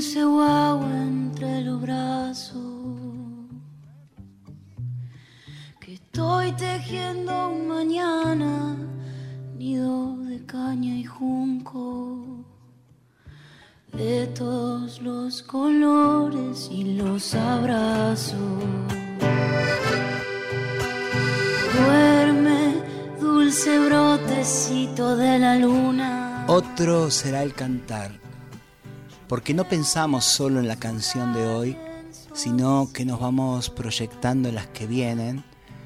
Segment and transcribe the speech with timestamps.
[0.00, 2.56] dulce guagua entre los brazos.
[5.78, 8.78] Que estoy tejiendo un mañana,
[9.58, 12.46] nido de caña y junco.
[13.92, 18.38] De todos los colores y los abrazos.
[21.76, 22.72] Duerme,
[23.20, 26.46] dulce brotecito de la luna.
[26.48, 28.29] Otro será el cantar,
[29.30, 31.76] porque no pensamos solo en la canción de hoy,
[32.34, 35.44] sino que nos vamos proyectando en las que vienen,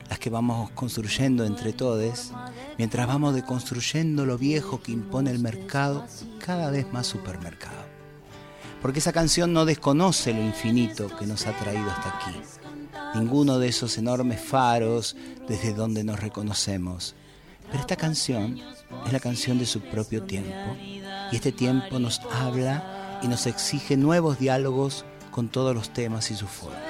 [0.09, 2.33] las que vamos construyendo entre todos,
[2.79, 6.07] mientras vamos deconstruyendo lo viejo que impone el mercado,
[6.43, 7.85] cada vez más supermercado.
[8.81, 12.41] Porque esa canción no desconoce lo infinito que nos ha traído hasta aquí
[13.15, 17.15] ninguno de esos enormes faros desde donde nos reconocemos.
[17.67, 18.59] Pero esta canción
[19.07, 22.94] es la canción de su propio tiempo y este tiempo nos habla
[23.25, 26.83] y nos exige nuevos diálogos con todos los temas y sus formas.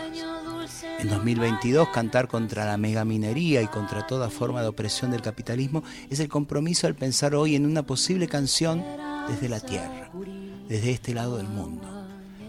[0.99, 6.19] En 2022, cantar contra la megaminería y contra toda forma de opresión del capitalismo es
[6.19, 8.85] el compromiso al pensar hoy en una posible canción
[9.29, 10.11] desde la tierra,
[10.69, 11.87] desde este lado del mundo.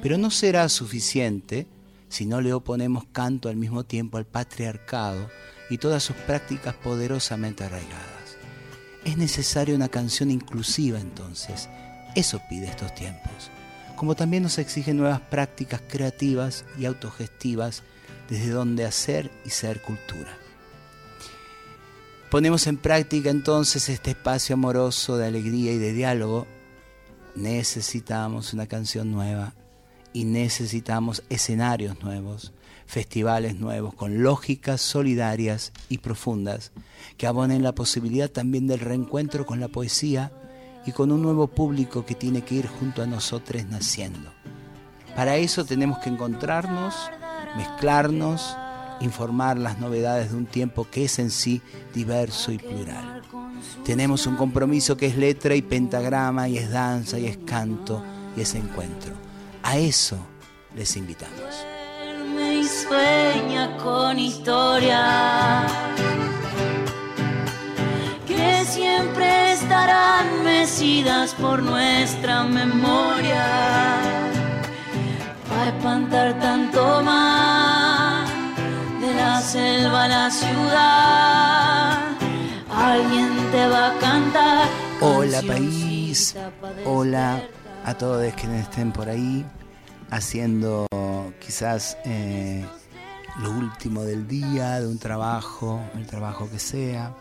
[0.02, 1.68] Pero no será suficiente
[2.10, 5.30] si no le oponemos canto al mismo tiempo al patriarcado
[5.70, 8.38] y todas sus prácticas poderosamente arraigadas.
[9.04, 11.70] Es necesaria una canción inclusiva entonces,
[12.16, 13.52] eso pide estos tiempos,
[13.96, 17.84] como también nos exigen nuevas prácticas creativas y autogestivas
[18.30, 20.38] desde donde hacer y ser cultura.
[22.30, 26.48] Ponemos en práctica entonces este espacio amoroso de alegría y de diálogo.
[27.36, 29.54] Necesitamos una canción nueva
[30.12, 32.52] y necesitamos escenarios nuevos,
[32.88, 36.72] festivales nuevos, con lógicas solidarias y profundas,
[37.18, 40.32] que abonen la posibilidad también del reencuentro con la poesía
[40.86, 44.32] y con un nuevo público que tiene que ir junto a nosotros naciendo.
[45.16, 46.94] Para eso tenemos que encontrarnos,
[47.58, 48.56] mezclarnos,
[49.02, 51.62] informar las novedades de un tiempo que es en sí
[51.94, 53.22] diverso y plural.
[53.84, 58.04] Tenemos un compromiso que es letra y pentagrama y es danza y es canto
[58.36, 59.14] y es encuentro.
[59.64, 60.18] A eso
[60.76, 61.66] les invitamos.
[62.38, 64.18] y sueña con
[68.66, 73.46] siempre estarán mecidas por nuestra memoria.
[75.50, 78.30] Para espantar tanto más
[79.00, 82.00] de la selva a la ciudad.
[82.70, 84.68] Alguien te va a cantar
[85.02, 86.36] hola país.
[86.86, 87.42] hola
[87.86, 89.46] a todos quienes estén por ahí
[90.10, 90.88] haciendo
[91.40, 92.66] quizás eh,
[93.40, 97.14] lo último del día, de un trabajo, el trabajo que sea,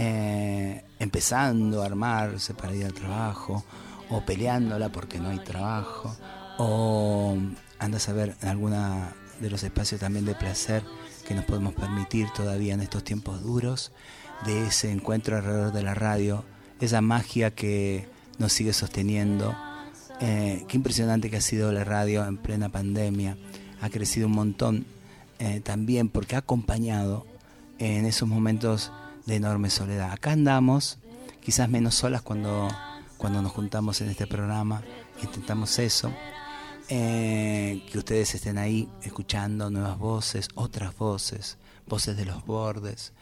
[0.00, 3.64] eh, empezando a armarse para ir al trabajo,
[4.10, 6.16] o peleándola porque no hay trabajo,
[6.56, 7.36] o
[7.80, 10.84] andas a ver alguna de los espacios también de placer
[11.26, 13.90] que nos podemos permitir todavía en estos tiempos duros,
[14.46, 16.44] de ese encuentro alrededor de la radio,
[16.80, 19.56] esa magia que nos sigue sosteniendo
[20.20, 23.36] eh, qué impresionante que ha sido la radio en plena pandemia.
[23.80, 24.86] Ha crecido un montón
[25.40, 27.26] eh, también porque ha acompañado
[27.80, 28.92] en esos momentos
[29.28, 30.10] de enorme soledad.
[30.10, 30.98] Acá andamos,
[31.40, 32.66] quizás menos solas cuando,
[33.18, 34.82] cuando nos juntamos en este programa,
[35.22, 36.10] intentamos eso.
[36.88, 43.12] Eh, que ustedes estén ahí escuchando nuevas voces, otras voces, voces de los bordes,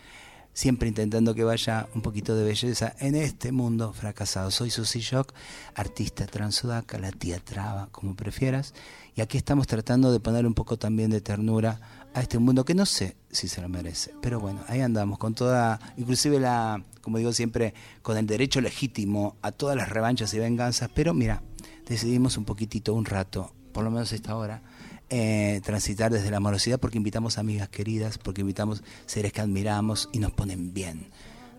[0.56, 4.50] siempre intentando que vaya un poquito de belleza en este mundo fracasado.
[4.50, 5.34] Soy Susi Shock,
[5.74, 8.72] artista transudaca, la tía traba, como prefieras,
[9.14, 11.78] y aquí estamos tratando de poner un poco también de ternura
[12.14, 15.34] a este mundo que no sé si se lo merece, pero bueno, ahí andamos con
[15.34, 20.38] toda, inclusive la, como digo siempre, con el derecho legítimo a todas las revanchas y
[20.38, 21.42] venganzas, pero mira,
[21.86, 24.62] decidimos un poquitito, un rato, por lo menos esta hora,
[25.10, 30.18] eh, transitar desde la amorosidad porque invitamos amigas queridas, porque invitamos seres que admiramos y
[30.18, 31.08] nos ponen bien.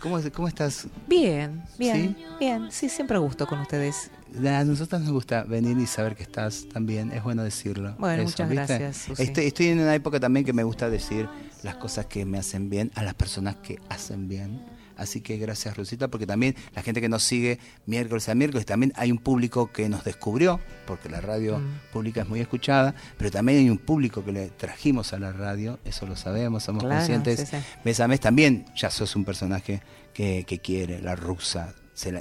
[0.03, 0.89] ¿Cómo, cómo estás?
[1.07, 2.73] Bien, bien, bien.
[2.73, 4.11] Sí, siempre a gusto con ustedes.
[4.45, 7.95] A nosotros nos gusta venir y saber que estás también, es bueno decirlo.
[7.99, 9.09] Bueno, muchas gracias.
[9.17, 11.29] Estoy, estoy en una época también que me gusta decir
[11.63, 14.61] las cosas que me hacen bien a las personas que hacen bien
[15.03, 18.93] Así que gracias Rosita, porque también la gente que nos sigue miércoles a miércoles, también
[18.97, 21.93] hay un público que nos descubrió, porque la radio mm.
[21.93, 25.79] pública es muy escuchada, pero también hay un público que le trajimos a la radio,
[25.85, 27.53] eso lo sabemos, somos conscientes.
[27.85, 29.83] Mes a mes también ya sos un personaje
[30.15, 31.75] que, que quiere, la rusa,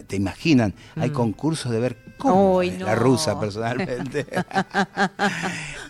[0.07, 0.73] ¿Te imaginan?
[0.95, 1.13] Hay mm.
[1.13, 4.25] concursos de ver cómo la rusa personalmente.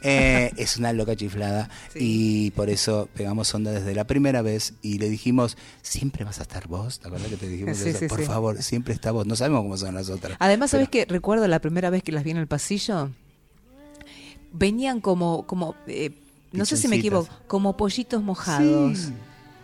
[0.03, 4.97] Eh, es una loca chiflada y por eso pegamos onda desde la primera vez y
[4.97, 8.07] le dijimos, siempre vas a estar vos, ¿te acuerdas que te dijimos eso?
[8.07, 10.37] por favor, siempre está vos, no sabemos cómo son las otras.
[10.39, 13.11] Además, ¿sabes que Recuerdo la primera vez que las vi en el pasillo,
[14.51, 16.09] venían como, como eh,
[16.51, 19.11] no sé si me equivoco, como pollitos mojados.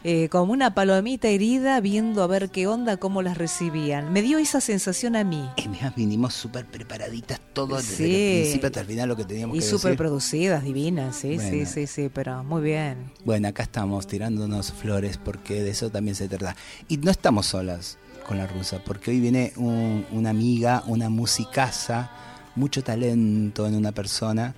[0.03, 4.13] Eh, como una palomita herida viendo a ver qué onda, cómo las recibían.
[4.13, 5.49] Me dio esa sensación a mí.
[5.57, 9.59] Y vinimos súper preparaditas todos desde el principio hasta el final lo que teníamos y
[9.59, 9.75] que decir.
[9.75, 13.11] Y súper producidas, divinas, sí, sí, sí, sí, pero muy bien.
[13.25, 16.55] Bueno, acá estamos tirándonos flores porque de eso también se trata.
[16.87, 17.97] Y no estamos solas
[18.27, 22.11] con la rusa, porque hoy viene una amiga, una musicaza,
[22.55, 24.53] mucho talento en una persona.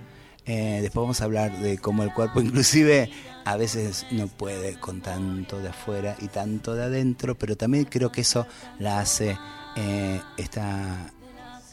[0.49, 3.11] Eh, después vamos a hablar de cómo el cuerpo inclusive
[3.45, 8.11] a veces no puede con tanto de afuera y tanto de adentro, pero también creo
[8.11, 8.47] que eso
[8.79, 9.37] la hace
[9.75, 11.11] eh, esta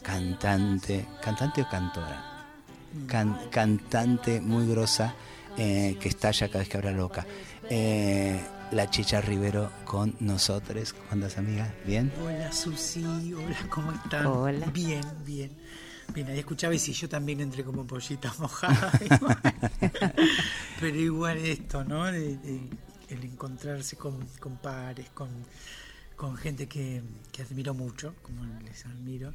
[0.03, 2.45] cantante, cantante o cantora,
[3.49, 5.15] cantante muy grosa
[5.57, 7.25] eh, que estalla cada vez que habla loca.
[7.71, 8.39] Eh,
[8.71, 10.93] la Chicha Rivero con nosotros.
[10.93, 11.73] ¿Cómo andas, amiga?
[11.85, 12.11] ¿Bien?
[12.23, 13.33] Hola, Susi.
[13.33, 14.27] Hola, ¿cómo están?
[14.27, 14.67] Hola.
[14.67, 15.51] Bien, bien.
[16.17, 18.91] Bien, ahí escuchaba y si yo también entré como pollita mojada.
[20.79, 22.07] Pero igual esto, ¿no?
[22.07, 22.71] el
[23.07, 24.25] encontrarse con,
[24.59, 27.03] pares, con, gente que,
[27.39, 29.31] admiro mucho, como les admiro.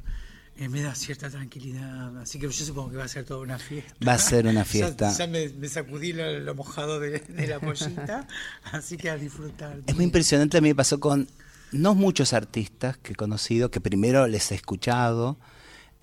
[0.57, 3.57] Eh, me da cierta tranquilidad, así que yo supongo que va a ser toda una
[3.57, 3.93] fiesta.
[4.05, 5.09] Va a ser una fiesta.
[5.13, 8.27] ya, me, sacudí lo, mojado de, la pollita,
[8.73, 9.79] así que a disfrutar.
[9.87, 11.29] Es muy impresionante, a mí me pasó con
[11.71, 15.37] no muchos artistas que he conocido, que primero les he escuchado,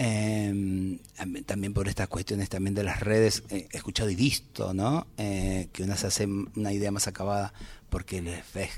[0.02, 0.98] eh,
[1.44, 5.06] también por estas cuestiones también de las redes, eh, he escuchado y visto, ¿no?
[5.18, 7.52] Eh, que uno se hace una idea más acabada
[7.90, 8.70] porque les ves,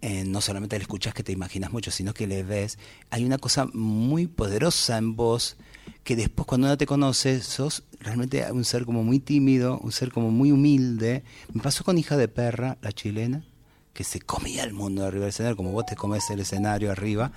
[0.00, 2.78] eh, no solamente le escuchas que te imaginas mucho, sino que le ves.
[3.10, 5.58] Hay una cosa muy poderosa en vos
[6.02, 10.10] que después cuando uno te conoce, sos realmente un ser como muy tímido, un ser
[10.10, 11.24] como muy humilde.
[11.52, 13.44] Me pasó con Hija de Perra, la chilena,
[13.92, 17.32] que se comía el mundo arriba del escenario, como vos te comes el escenario arriba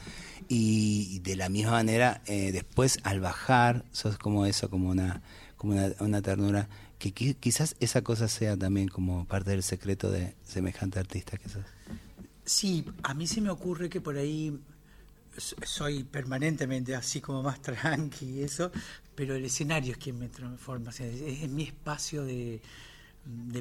[0.53, 5.21] y de la misma manera eh, después al bajar sos como eso, como una,
[5.55, 6.67] como una, ternura,
[6.99, 11.63] que quizás esa cosa sea también como parte del secreto de semejante artista que sos.
[12.43, 14.59] Sí, a mí se me ocurre que por ahí
[15.63, 18.73] soy permanentemente así como más tranqui y eso,
[19.15, 22.59] pero el escenario es quien me transforma, es, mi espacio de,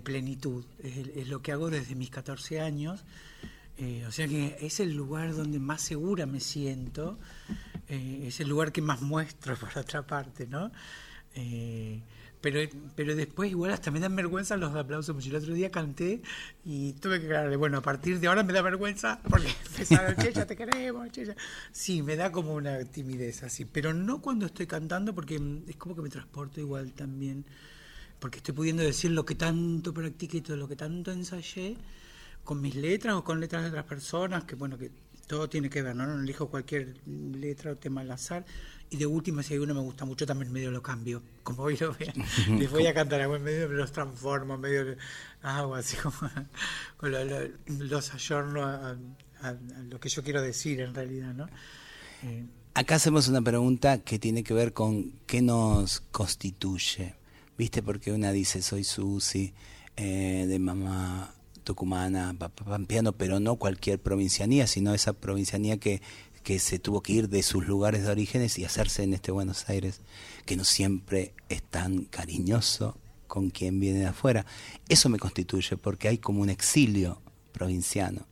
[0.02, 3.04] plenitud, es, es, lo que hago desde mis 14 años
[3.82, 7.18] eh, o sea que es el lugar donde más segura me siento,
[7.88, 10.70] eh, es el lugar que más muestro por otra parte, ¿no?
[11.34, 12.02] Eh,
[12.42, 12.60] pero,
[12.94, 16.20] pero después igual hasta me dan vergüenza los aplausos, porque el otro día canté
[16.62, 20.56] y tuve que aclararle, bueno, a partir de ahora me da vergüenza porque empezaron, te
[20.56, 21.34] queremos, Checha.
[21.72, 25.96] Sí, me da como una timidez así, pero no cuando estoy cantando porque es como
[25.96, 27.46] que me transporto igual también,
[28.18, 31.78] porque estoy pudiendo decir lo que tanto practiqué todo lo que tanto ensayé
[32.44, 34.90] con mis letras o con letras de otras personas, que bueno, que
[35.26, 36.06] todo tiene que ver, ¿no?
[36.06, 38.44] No elijo cualquier letra o tema al azar.
[38.90, 41.22] Y de última, si hay uno me gusta mucho, también medio lo cambio.
[41.44, 42.14] Como hoy lo vean.
[42.58, 44.96] Les voy a cantar algo en medio, pero los transformo, medio
[45.42, 46.16] agua, así como
[47.68, 48.96] los ayorno a,
[49.88, 51.46] lo que yo quiero decir en realidad, ¿no?
[52.24, 52.44] Eh,
[52.74, 57.14] Acá hacemos una pregunta que tiene que ver con qué nos constituye.
[57.56, 57.82] ¿Viste?
[57.82, 59.52] Porque una dice, soy Susi,
[59.96, 61.34] eh, de mamá
[61.70, 66.02] tucumana, pampeano, pero no cualquier provincianía, sino esa provincianía que,
[66.42, 69.68] que se tuvo que ir de sus lugares de orígenes y hacerse en este Buenos
[69.68, 70.00] Aires,
[70.46, 72.98] que no siempre es tan cariñoso
[73.28, 74.46] con quien viene de afuera.
[74.88, 77.22] Eso me constituye porque hay como un exilio
[77.52, 78.26] provinciano.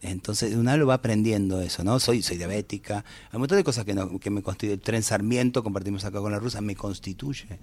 [0.00, 1.98] Entonces uno lo va aprendiendo eso, ¿no?
[1.98, 4.78] Soy, soy diabética, hay un montón de cosas que, no, que me constituyen.
[4.78, 7.58] El tren Sarmiento, compartimos acá con la rusa, me constituye.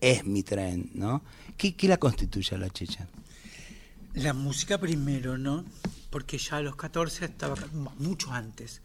[0.00, 1.24] Es mi tren, ¿no?
[1.56, 3.08] ¿Qué, qué la constituye a la chicha?
[4.14, 5.64] La música primero, ¿no?
[6.10, 7.54] Porque ya a los 14 estaba,
[7.98, 8.80] mucho antes,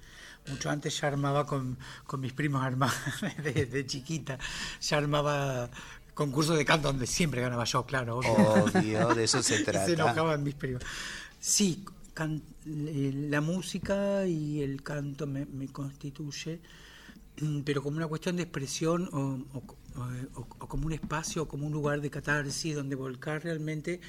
[0.47, 1.77] mucho antes ya armaba con,
[2.19, 2.95] mis primos armados
[3.43, 4.37] de, chiquita,
[4.81, 5.69] ya armaba
[6.13, 8.17] concursos de canto donde siempre ganaba yo, claro.
[8.17, 9.85] Obvio, de eso se trata.
[9.85, 10.83] se enojaban mis primos.
[11.39, 11.83] Sí,
[12.65, 16.59] la música y el canto me, constituye,
[17.41, 22.01] mm, pero como una cuestión de expresión o, como un espacio o como un lugar
[22.01, 23.99] de catarsis donde volcar realmente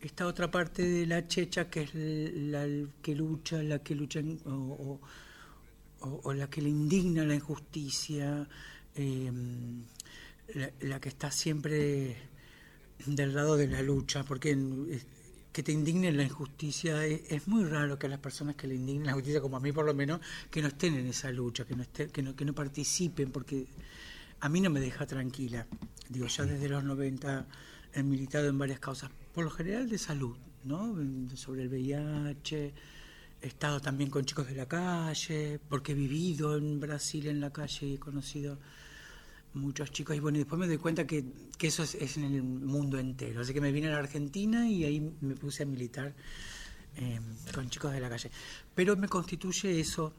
[0.00, 2.66] esta otra parte de la checha que es la
[3.02, 8.48] que lucha, la que lucha o, la que le indigna la injusticia,
[8.94, 9.82] em,
[10.80, 12.16] la, que está siempre
[13.04, 14.56] del lado de la lucha, porque
[15.52, 19.06] que te indigne la injusticia es, muy raro que a las personas que le indignen
[19.06, 21.76] la justicia, como a mí por lo menos, que no estén en esa lucha, que
[21.76, 23.66] no, que no, que no participen, porque
[24.40, 25.66] a mí no me deja tranquila.
[26.08, 27.46] Digo, ya desde los 90
[27.94, 30.96] he militado en varias causas, por lo general de salud, ¿no?
[31.36, 32.74] Sobre el VIH,
[33.42, 37.50] he estado también con chicos de la calle, porque he vivido en Brasil en la
[37.50, 38.58] calle y he conocido
[39.54, 40.16] muchos chicos.
[40.16, 41.24] Y bueno, después me doy cuenta que,
[41.60, 43.40] eso es, en el mundo entero.
[43.40, 46.14] Así que me vine a la Argentina y ahí me puse a militar
[46.96, 47.22] em,
[47.54, 48.30] con chicos de la calle.
[48.74, 50.12] Pero me constituye eso,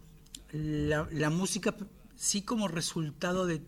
[0.51, 1.75] la, música
[2.15, 3.61] sí como resultado de,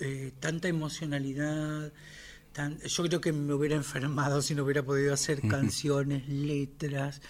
[0.00, 1.92] eh, tanta emocionalidad.
[2.86, 7.20] Yo creo que me hubiera enfermado si no hubiera podido hacer canciones, letras.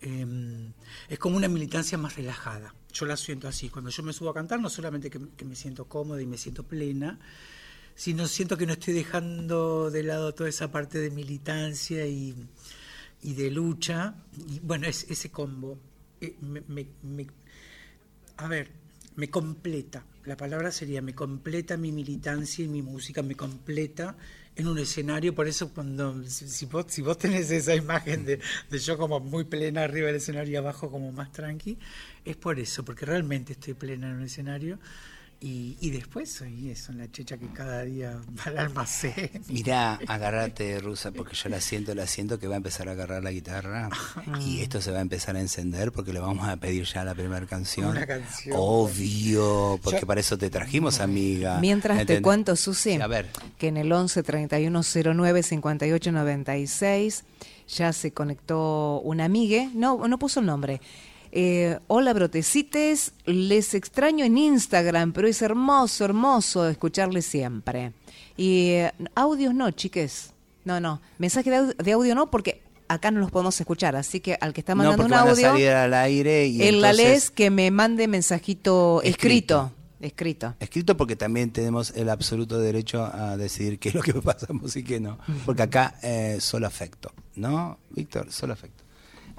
[0.00, 0.72] Em,
[1.08, 2.74] es como una militancia más relajada.
[2.92, 3.68] Yo la siento así.
[3.68, 6.62] Cuando yo me subo a cantar, no solamente que, me siento cómoda y me siento
[6.62, 7.18] plena,
[7.94, 12.34] sino siento que no estoy dejando de lado toda esa parte de militancia y,
[13.22, 14.14] de lucha.
[14.36, 15.78] Y bueno, es, ese combo
[16.20, 16.36] eh,
[18.36, 18.70] a ver,
[19.16, 20.04] me completa.
[20.24, 24.16] La palabra sería me completa mi militancia y mi música, me completa
[24.58, 28.78] en un escenario, por eso cuando, si, vos, si vos tenés esa imagen de, de,
[28.80, 31.78] yo como muy plena arriba del escenario y abajo como más tranqui,
[32.24, 34.80] es por eso, porque realmente estoy plena en un escenario
[35.40, 39.30] y, después soy eso, la checha que cada día va al almacén.
[39.48, 43.22] Mirá, agárrate, Rusa, porque yo la siento, la siento que va a empezar a agarrar
[43.22, 43.88] la guitarra
[44.40, 47.14] y esto se va a empezar a encender porque le vamos a pedir ya la
[47.14, 47.90] primera canción.
[47.90, 48.56] Una canción.
[48.58, 51.60] Obvio, porque para eso te trajimos, amiga.
[51.60, 53.28] Mientras te cuento, Susi, a ver.
[53.58, 54.80] que en el 11 31
[55.14, 57.24] 09 58 96
[57.68, 60.80] ya se conectó una amiga, no, no puso el nombre
[61.32, 67.92] eh, hola brotecites, les extraño en Instagram, pero es hermoso, hermoso escucharles siempre.
[68.36, 70.32] Y eh, audios no, chiques.
[70.64, 71.00] No, no.
[71.18, 73.96] Mensaje de, audio no, porque acá no los podemos escuchar.
[73.96, 75.76] Así que al que está mandando un audio.
[75.76, 79.72] al aire y en la les que me mande mensajito escrito.
[80.00, 80.54] escrito.
[80.60, 80.96] Escrito.
[80.96, 85.00] porque también tenemos el absoluto derecho a decidir qué es lo que pasamos y qué
[85.00, 85.18] no.
[85.44, 88.30] Porque acá eh, solo afecto, ¿no, Víctor?
[88.30, 88.84] Solo afecto.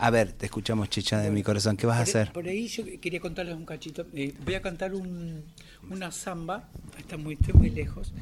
[0.02, 1.76] A ver, te escuchamos, Chicha de mi corazón.
[1.76, 2.32] ¿Qué vas a hacer?
[2.32, 4.08] Por ahí yo quería contarles un cachito.
[4.14, 6.70] Eh, voy a cantar una samba.
[6.98, 8.14] Está muy, estoy muy lejos.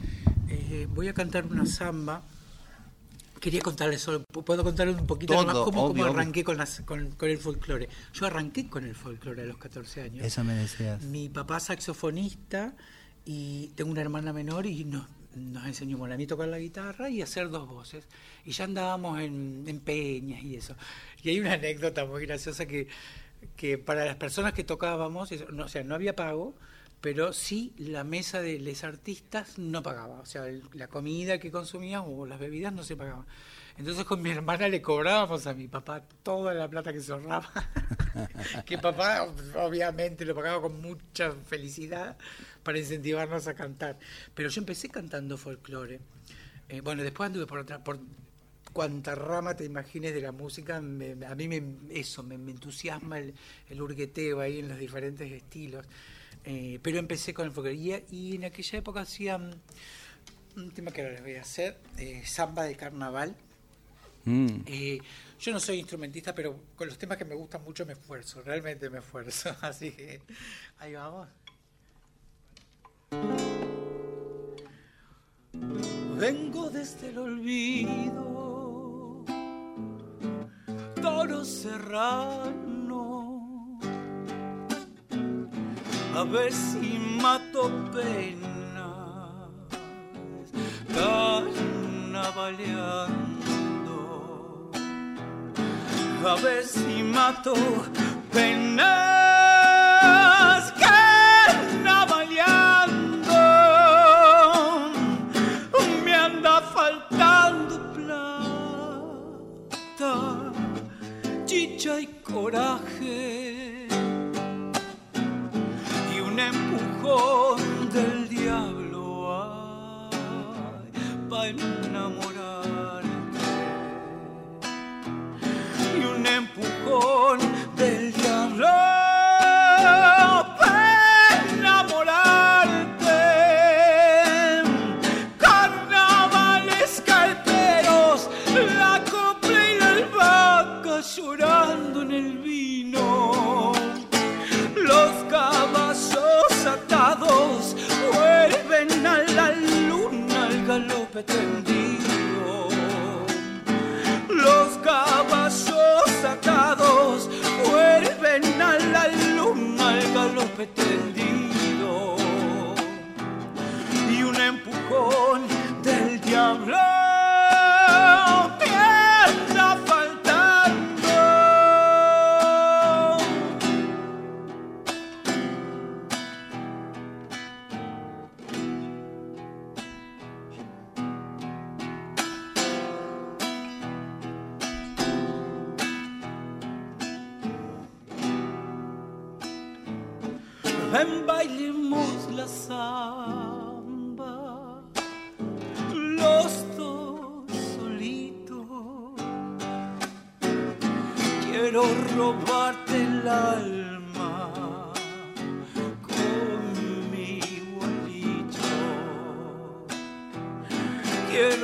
[0.50, 2.24] Eh, voy a cantar una samba.
[3.40, 6.58] Quería contarles solo, puedo contarles un poquito más cómo, arranqué con,
[7.16, 7.88] con, el folclore.
[8.12, 10.26] Yo arranqué con el folclore a los 14 años.
[10.26, 11.04] Eso me decías.
[11.04, 12.74] Mi papá saxofonista
[13.24, 15.06] y tengo una hermana menor y nos
[15.36, 18.06] nos enseñó a mí tocar la guitarra y hacer dos voces.
[18.46, 20.76] Y ya andábamos en, peñas y eso.
[21.24, 22.88] Y hay una anécdota muy graciosa que,
[23.56, 26.56] que para las personas que tocábamos, no, o sea, no había pago,
[27.02, 30.20] pero sí la mesa de los artistas no pagaba.
[30.20, 33.26] O sea, la comida que consumíamos o las bebidas no se pagaban.
[33.78, 37.50] Entonces con mi hermana le cobrábamos a mi papá toda la plata que se ahorraba.
[38.66, 42.18] que papá obviamente lo pagaba con mucha felicidad
[42.64, 43.98] para incentivarnos a cantar.
[44.34, 46.00] Pero yo empecé cantando folclore.
[46.70, 48.00] Eh, bueno, después anduve por otra, por
[48.74, 53.34] cuanta rama te imagines de la música, a mí me, eso, me, entusiasma el,
[53.70, 55.86] el, hurgueteo ahí en los diferentes estilos.
[56.44, 61.14] Eh, pero empecé con el folclore y, en aquella época hacía un tema que ahora
[61.14, 63.36] les voy a hacer, eh, samba de carnaval.
[64.28, 64.64] Mm.
[65.40, 68.90] yo no soy instrumentista, pero con los temas que me gustan mucho me esfuerzo, realmente
[68.90, 69.56] me esfuerzo.
[69.62, 70.20] Así que
[70.80, 71.30] ahí vamos.
[76.20, 79.24] Vengo desde el olvido,
[81.02, 83.00] toro serrano,
[86.16, 89.48] a ver si mato penas,
[90.94, 93.37] carnavaleando,
[96.26, 97.54] a ver si mato
[98.32, 99.17] penas.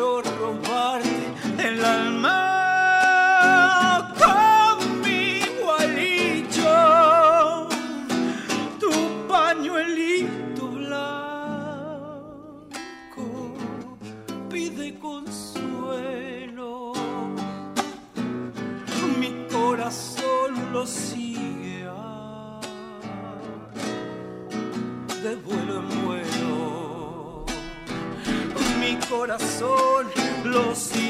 [0.04, 0.60] Quiero
[1.60, 2.40] el alma
[4.20, 6.72] con mi igualito
[8.82, 8.92] tu
[9.30, 12.26] pañuelito blanco
[14.52, 16.74] pide consuelo.
[19.20, 21.88] Mi corazón lo sigue
[25.24, 27.46] de vuelo en vuelo.
[28.82, 29.93] Mi corazón
[30.54, 31.03] lo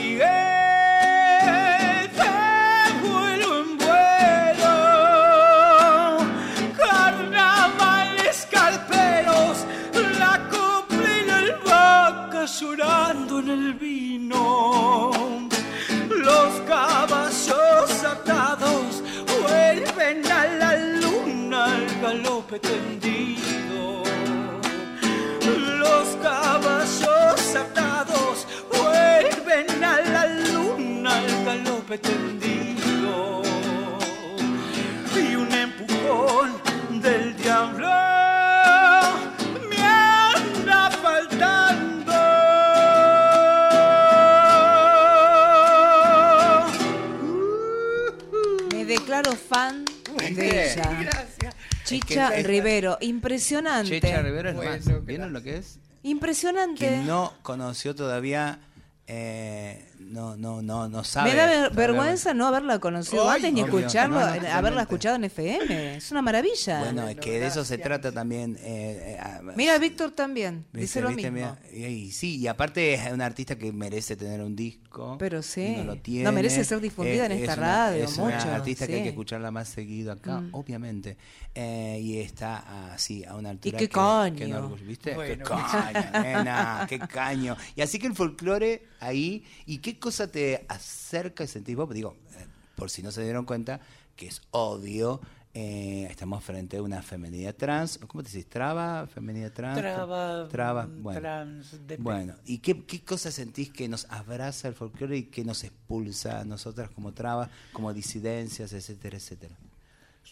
[52.00, 53.90] Chicha Es que- Rivero, impresionante.
[54.02, 55.06] Checha Rivero es Bueno, más.
[55.06, 55.80] ¿Vieron lo que es?
[56.04, 56.88] Impresionante.
[56.88, 58.60] Quien no conoció todavía,
[59.08, 61.32] eh, no, no, no, no sabe.
[61.32, 63.80] Me da ver- vergüenza no haberla conocido Ay, antes ni obvio.
[63.80, 65.98] escucharlo, No, no, eh, haberla escuchado en FM.
[65.98, 66.80] Es una maravilla.
[66.80, 68.56] Bueno, es que de eso se trata también.
[68.62, 70.80] eh, eh, ah, Mira, Víctor también, ¿viste?
[70.80, 71.32] dice lo ¿Viste?
[71.32, 71.58] mismo.
[71.72, 75.18] Mira, y, y sí, y aparte es un artista que merece tener un disco.
[75.18, 75.62] Pero sí.
[75.66, 76.32] y no lo No, tiene.
[76.32, 79.04] merece ser difundida en esta es una- radio, Es mucho, una artista que hay sí.
[79.04, 80.50] que escucharla más seguido acá, Mm.
[80.54, 81.18] obviamente.
[81.56, 83.78] Eh, y está así, a una altura.
[83.78, 84.36] qué que- caño.
[84.38, 85.14] que no ¿Viste?
[85.16, 85.44] Bueno.
[85.46, 87.56] qué caño, nena, qué caño.
[87.76, 91.90] Y así que el folclore ahí, ¿y qué cosa te acerca y sentís vos?
[91.94, 93.80] Digo, eh, por si no se dieron cuenta,
[94.18, 95.22] que es obvio.
[95.56, 98.50] eh, estamos frente a una femenidad trans, ¿cómo te decís?
[98.50, 99.06] ¿Traba?
[99.08, 99.80] ¿Femenidad trans?
[99.82, 101.22] Traba, Traba, mm, bueno.
[101.22, 105.64] trans, Bueno, ¿y qué, qué cosas sentís que nos abraza el folclore y que nos
[105.64, 109.56] expulsa a nosotras como trabas, como disidencias, etcétera, etcétera?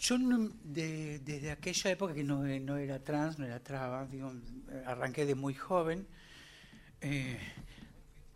[0.01, 4.33] Yo no- de- desde aquella época que no, no era trans, no era traba, digo,
[4.87, 6.07] arranqué de muy joven.
[7.01, 7.37] eh,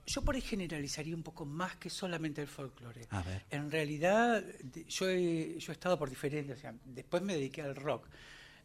[0.05, 3.07] yo por ahí generalizaría un poco más que solamente el folclore.
[3.09, 3.43] A ver.
[3.49, 4.43] En realidad,
[4.87, 8.07] yo he, yo he estado por diferentes, o sea, después me dediqué al rock.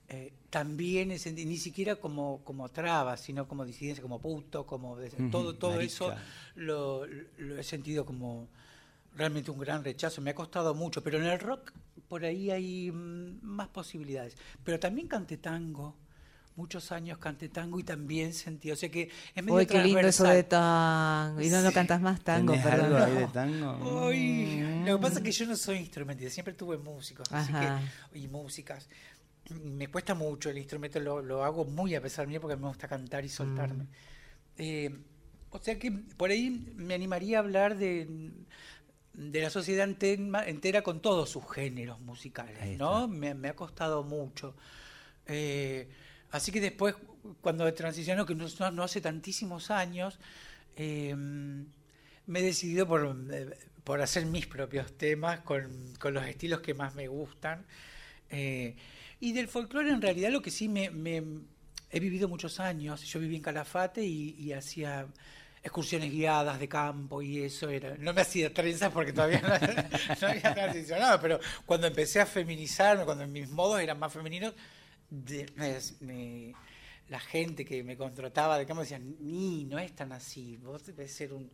[0.09, 5.09] Eh, también sentido, ni siquiera como, como traba, sino como disidencia, como puto, como de-
[5.31, 6.09] todo, todo eso
[6.57, 8.49] lo, lo he sentido como
[9.17, 10.21] realmente un gran rechazo.
[10.21, 11.73] Me ha costado mucho, pero en el rock
[12.09, 14.37] por ahí hay mm, más posibilidades.
[14.65, 15.97] Pero también canté tango.
[16.57, 20.01] Muchos años canté tango y también sentí, o sea que es medio Uy, qué lindo
[20.01, 21.41] eso de tango.
[21.41, 21.75] Y no lo Sí.
[21.75, 22.85] cantas más tango, ¿Tenés perdón.
[22.87, 24.09] algo ahí de tango?
[24.09, 28.19] Ay, lo que pasa es que yo no soy instrumentista, siempre tuve músicos, así que,
[28.19, 28.89] y músicas.
[29.51, 32.87] Me cuesta mucho el instrumento, lo, lo hago muy a pesar mío porque me gusta
[32.89, 33.85] cantar y soltarme.
[33.85, 33.89] Mm.
[34.59, 34.99] Eh,
[35.51, 38.33] o sea que por ahí me animaría a hablar de,
[39.15, 42.79] de la sociedad entera, entera con todos sus géneros musicales.
[42.79, 43.09] ¿no?
[43.09, 44.55] Me, me ha costado mucho.
[45.27, 45.89] Eh,
[46.31, 46.95] así que después,
[47.41, 50.19] cuando transicionó, que no, no hace tantísimos años,
[50.77, 56.61] eh, me he decidido por, eh, por hacer mis propios temas con, con los estilos
[56.61, 57.67] que más me gustan.
[58.31, 58.77] Eh,
[59.19, 61.23] y del folclore en realidad lo que sí me, me,
[61.91, 65.07] he vivido muchos años, yo viví en Calafate y, hacía
[65.63, 70.55] excursiones guiadas de campo y eso era, no me hacía trenzas porque todavía no, había
[70.55, 74.55] transicionado, pero cuando empecé a feminizarme, cuando mis modos eran más femeninos,
[77.09, 81.13] la gente que me contrataba de campo decía, ni, no es tan así, vos debes
[81.13, 81.51] ser un,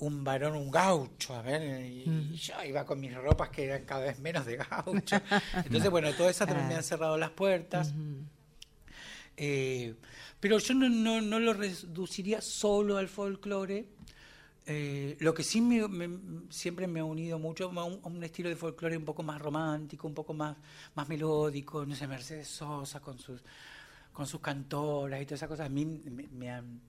[0.00, 2.32] un varón, un gaucho, a ver, y, mm.
[2.32, 5.16] yo iba con mis ropas que eran cada vez menos de gaucho.
[5.64, 7.92] Entonces, bueno, todo eso también me han cerrado las puertas.
[9.36, 9.94] Eh,
[10.40, 13.86] pero yo no, no, lo reduciría solo al folclore.
[14.70, 15.80] Eh, lo que sí me,
[16.50, 20.14] siempre me ha unido mucho a un, estilo de folclore un poco más romántico, un
[20.14, 20.56] poco más,
[20.94, 23.40] más melódico, no sé, Mercedes Sosa con sus,
[24.12, 26.80] con sus cantoras y todas esas cosas, a mí me han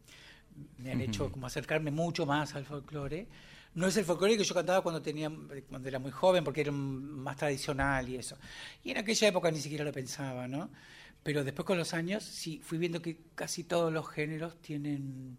[0.77, 3.27] me han hecho como acercarme mucho más al folclore.
[3.75, 5.31] No es el folclore que yo cantaba cuando tenía
[5.69, 8.37] cuando era muy joven, porque era más tradicional y eso.
[8.83, 10.69] Y en aquella época ni siquiera lo pensaba, ¿no?
[11.23, 15.37] Pero después con los años sí fui viendo que casi todos los géneros tienen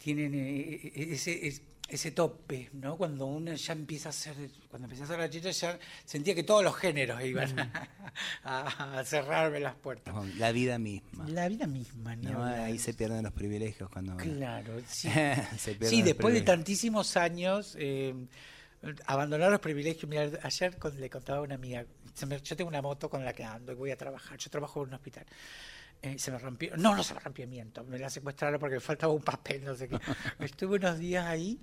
[0.00, 2.96] tienen eh, eh, ese, ese tope, ¿no?
[2.96, 4.34] Cuando uno ya empieza a hacer,
[4.70, 7.70] cuando empecé a hacer la chicha ya sentía que todos los géneros iban
[8.44, 10.14] a, cerrarme las puertas.
[10.38, 11.28] La vida misma.
[11.28, 12.42] La vida misma, ¿no?
[12.42, 14.16] ahí se pierden los privilegios cuando...
[14.16, 15.10] Claro, sí.
[15.82, 18.14] sí, después de tantísimos años, eh,
[19.06, 20.08] abandonar los privilegios.
[20.08, 21.84] Mira, ayer le contaba a una amiga,
[22.42, 24.88] yo tengo una moto con la que ando y voy a trabajar, yo trabajo en
[24.88, 25.26] un hospital.
[26.02, 28.80] Eh, se me rompió, no, no se me rompió miento, me la secuestraron porque me
[28.80, 29.98] faltaba un papel, no sé qué.
[30.38, 31.60] Estuve unos días ahí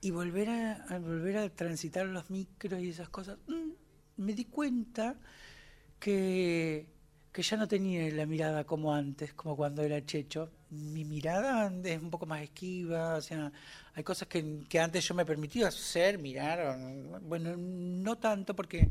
[0.00, 3.70] y volver a, volver a transitar los micros y esas cosas, mm,
[4.16, 5.14] me di cuenta
[6.00, 6.88] que,
[7.30, 10.50] que ya no tenía la mirada como antes, como cuando era checho.
[10.70, 13.52] Mi mirada es un poco más esquiva, o sea,
[13.94, 16.76] hay cosas que, que antes yo me permitía hacer, mirar,
[17.22, 18.90] bueno, no tanto porque...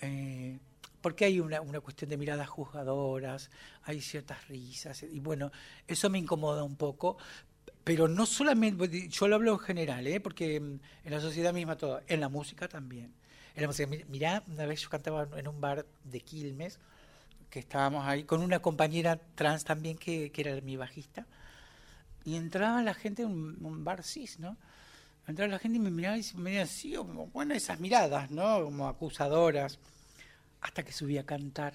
[0.00, 0.58] Eh,
[1.00, 3.50] porque hay una, una cuestión de miradas juzgadoras,
[3.82, 5.50] hay ciertas risas, y bueno,
[5.86, 7.16] eso me incomoda un poco,
[7.84, 10.20] pero no solamente, yo lo hablo en general, ¿eh?
[10.20, 13.14] porque en la sociedad misma todo, en la música también.
[13.54, 16.78] En la música, mirá, una vez yo cantaba en un bar de Quilmes,
[17.48, 21.26] que estábamos ahí, con una compañera trans también que, que era mi bajista,
[22.24, 23.30] y entraba la gente en
[23.64, 24.56] un, bar cis, ¿no?
[25.26, 26.96] Entraba la gente y me miraba y me decía, sí,
[27.32, 28.64] bueno, esas miradas, ¿no?
[28.64, 29.78] Como acusadoras
[30.60, 31.74] hasta que subí a cantar.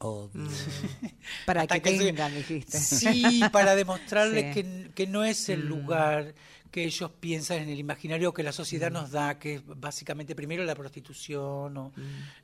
[0.00, 0.48] Oh, mm.
[1.46, 2.78] para que, tengan, dijiste.
[2.78, 5.68] Sí, para demostrarles que, no es el mm.
[5.68, 6.34] lugar
[6.70, 8.94] que ellos piensan en el imaginario que la sociedad mm.
[8.94, 11.92] nos da, que es básicamente primero la prostitución, o,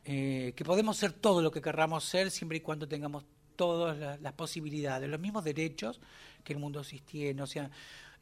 [0.05, 4.33] eh, que podemos ser todo lo que querramos ser siempre y cuando tengamos todas las,
[4.33, 6.01] posibilidades, los mismos derechos
[6.42, 7.70] que el mundo tiene, o sea,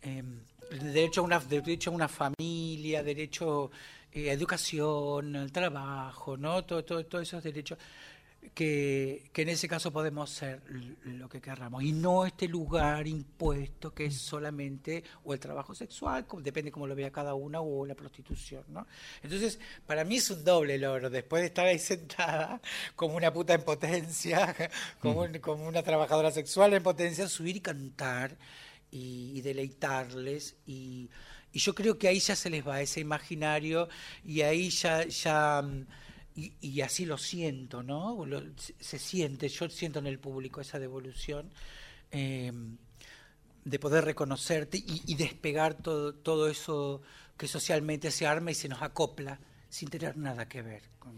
[0.02, 0.22] eh,
[0.70, 3.70] derecho, a una, derecho a una familia, derecho
[4.12, 6.64] eh, educación, al trabajo, ¿no?
[6.64, 7.78] Todo, todo, todos esos derechos
[8.54, 10.62] que, que, en ese caso podemos ser
[11.04, 16.26] lo que querramos y no este lugar impuesto que es solamente o el trabajo sexual,
[16.40, 18.86] depende cómo lo vea cada una, o la prostitución, ¿no?
[19.22, 22.60] Entonces, para mí es un doble logro, después de estar ahí sentada
[22.96, 24.54] como una puta en potencia,
[25.00, 28.36] como, como una trabajadora sexual en potencia, subir y cantar
[28.90, 31.08] y, y deleitarles y
[31.52, 33.88] y yo creo que ahí ya se les va ese imaginario
[34.24, 35.86] y ahí ya, ya mm,
[36.34, 38.24] y, así lo siento, ¿no?
[38.80, 41.50] se siente, yo siento en el público esa devolución
[42.10, 42.78] em,
[43.64, 47.02] de poder reconocerte y, despegar todo, todo eso
[47.36, 49.38] que socialmente se arma y se nos acopla
[49.68, 51.12] sin tener nada que ver con,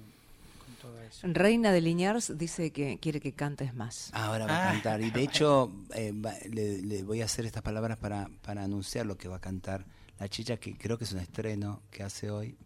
[0.83, 1.27] todo eso.
[1.31, 4.11] Reina de Liñars dice que quiere que cantes más.
[4.13, 4.73] Ahora va a ah.
[4.73, 5.01] cantar.
[5.01, 6.13] Y de hecho, eh,
[6.51, 9.87] le, le, voy a hacer estas palabras para, para anunciar lo que va a cantar
[10.19, 12.57] la Chicha, que creo que es un estreno que hace hoy.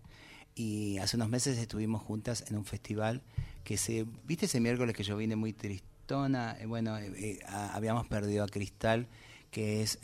[0.55, 3.23] Y hace unos meses estuvimos juntas en un festival
[3.65, 8.07] que se, viste ese miércoles que yo vine muy tristona, eh, bueno, eh, eh, habíamos
[8.07, 9.07] perdido a Cristal,
[9.51, 9.99] que es,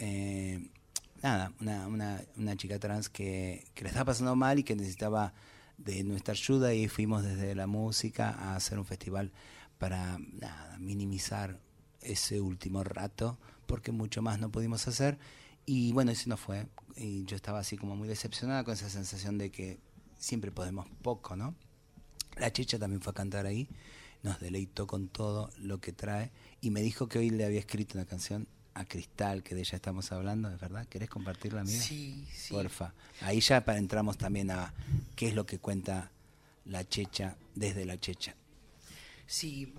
[1.22, 5.32] nada, una, una, chica trans que, que le estaba pasando mal y que necesitaba
[5.78, 9.32] de nuestra ayuda y fuimos desde la música a hacer un festival
[9.78, 10.18] para
[10.78, 11.58] minimizar
[12.00, 15.18] ese último rato, porque mucho más no pudimos hacer.
[15.66, 16.66] Y bueno, eso no fue.
[16.96, 19.78] Y yo estaba así como muy decepcionada con esa sensación de que
[20.18, 21.54] siempre podemos poco, ¿no?
[22.36, 23.68] La chicha también fue a cantar ahí,
[24.22, 26.30] nos deleitó con todo lo que trae
[26.60, 29.76] y me dijo que hoy le había escrito una canción a Cristal, que de ella
[29.76, 30.86] estamos hablando, ¿es verdad?
[30.86, 31.80] ¿Querés compartirla, amiga?
[31.80, 32.52] Sí, sí.
[32.52, 32.92] Porfa.
[33.20, 34.74] Ahí ya entramos también a
[35.14, 36.10] qué es lo que cuenta
[36.64, 38.34] la checha desde la checha.
[39.26, 39.72] Sí,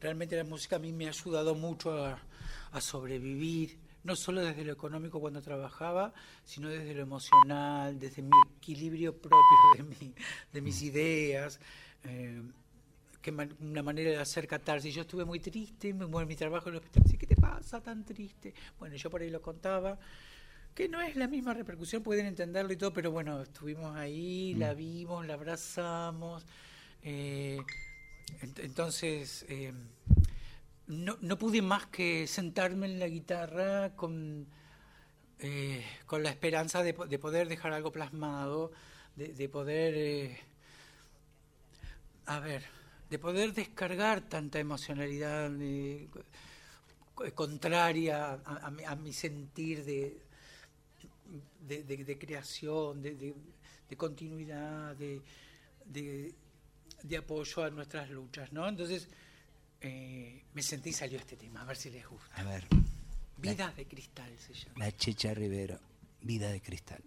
[0.00, 2.20] realmente la música a mí me ha ayudado mucho a,
[2.72, 6.12] a sobrevivir no solo desde lo económico cuando trabajaba,
[6.44, 9.38] sino desde lo emocional, desde mi equilibrio propio
[9.76, 10.14] de, mi,
[10.52, 11.60] de mis ideas.
[12.04, 12.42] Eh,
[13.20, 14.94] que una manera de hacer catarsis.
[14.94, 18.04] Yo estuve muy triste, me en mi trabajo en el hospital, ¿qué te pasa tan
[18.04, 18.54] triste?
[18.78, 19.98] Bueno, yo por ahí lo contaba,
[20.74, 24.72] que no es la misma repercusión, pueden entenderlo y todo, pero bueno, estuvimos ahí, la
[24.72, 24.76] mm.
[24.76, 26.46] vimos, la abrazamos.
[27.02, 27.58] Eh,
[28.40, 29.72] entonces, eh,
[30.90, 34.46] no, no, pude más que sentarme en la guitarra con,
[35.38, 38.72] eh, con la esperanza de, poder dejar algo plasmado,
[39.14, 40.36] de, poder,
[42.26, 42.64] a ver,
[43.08, 45.52] de poder descargar tanta emocionalidad
[47.34, 50.20] contraria a, mi sentir de,
[51.60, 53.34] de, creación, de,
[53.96, 55.22] continuidad, de,
[55.84, 58.66] de apoyo a nuestras luchas, ¿no?
[58.68, 59.08] Entonces
[59.80, 62.34] eh, me sentí y salió este tema, a ver si les gusta.
[62.36, 62.66] A ver.
[63.36, 64.84] Vida de cristal se llama.
[64.84, 65.78] La Checha Rivero,
[66.20, 67.02] Vida de cristal.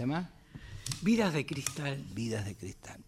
[0.00, 0.30] Tema?
[1.02, 2.02] Vidas de cristal.
[2.14, 2.98] Vidas de cristal.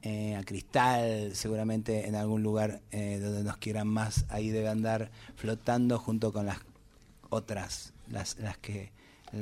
[0.00, 5.10] Eh, a cristal, seguramente en algún lugar eh, donde nos quieran más, ahí debe andar
[5.36, 6.60] flotando junto con las
[7.28, 8.90] otras, las, las que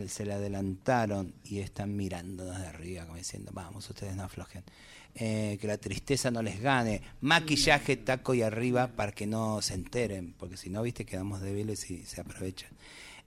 [0.09, 4.65] se le adelantaron y están mirándonos de arriba, como diciendo, vamos, ustedes no aflojen.
[5.15, 7.03] Eh, que la tristeza no les gane.
[7.21, 11.89] Maquillaje, taco y arriba para que no se enteren, porque si no, viste, quedamos débiles
[11.93, 12.71] y se aprovechan.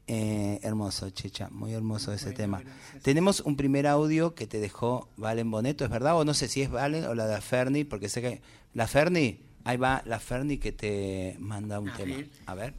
[0.07, 2.61] Eh, hermoso, Checha, muy hermoso ese tema.
[3.01, 6.15] Tenemos un primer audio que te dejó Valen Boneto, ¿es verdad?
[6.17, 8.41] O no sé si es Valen o la de Ferni, porque sé que.
[8.75, 12.17] La Ferni, ahí va la Ferni que te manda un tema.
[12.45, 12.73] A ver.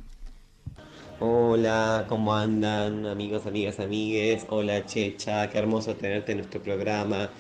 [1.19, 4.45] Hola, ¿cómo andan amigos, amigas, amigues?
[4.51, 7.31] Hola Checha, qué hermoso tenerte en nuestro programa.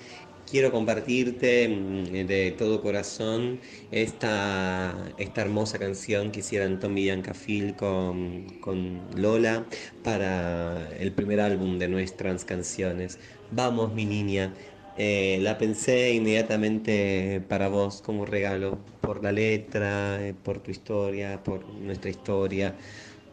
[0.50, 8.46] Quiero compartirte mm, de todo corazón esta, esta hermosa canción que hicieron y Phil con,
[8.61, 9.66] con Lola
[10.02, 13.18] para el primer álbum de nuestras canciones.
[13.50, 14.54] Vamos, mi niña.
[14.98, 21.42] Eh, la pensé inmediatamente para vos como regalo, por la letra, eh, por tu historia,
[21.44, 22.74] por nuestra historia,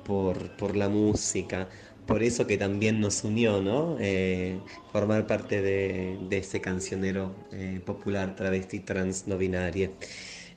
[0.04, 1.70] por, por la música
[2.06, 3.98] por eso que también nos unió, ¿no?
[4.00, 4.60] Eh,
[4.92, 9.92] formar parte de, ese cancionero eh, popular travesti trans no binaria.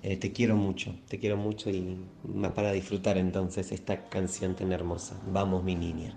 [0.03, 1.99] Eh, te quiero mucho, te quiero mucho y
[2.55, 5.21] para disfrutar entonces esta canción tan hermosa.
[5.27, 6.17] Vamos mi niña.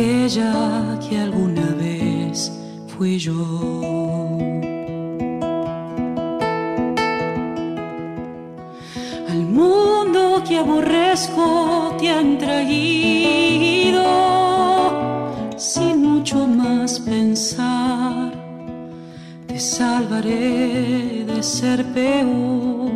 [0.00, 2.50] aquella que alguna vez
[2.88, 3.34] fui yo.
[9.28, 14.04] Al mundo que aborrezco te han traído
[15.56, 18.32] sin mucho más pensar.
[19.46, 22.89] Te salvaré de ser peor.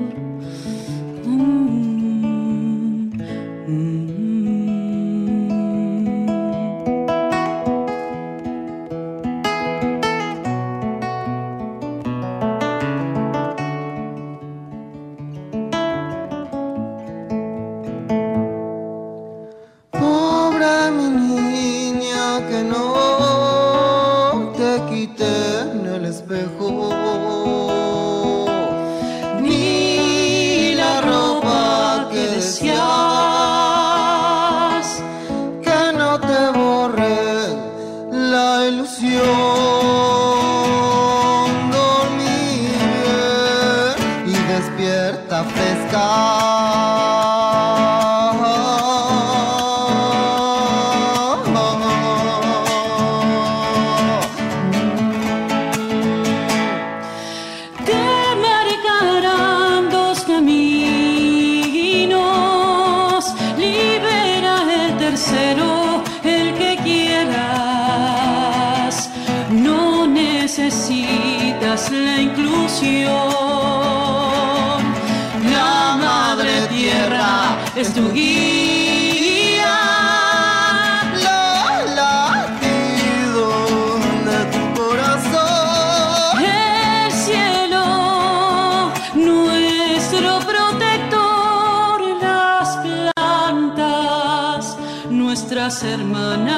[95.84, 96.54] hermanas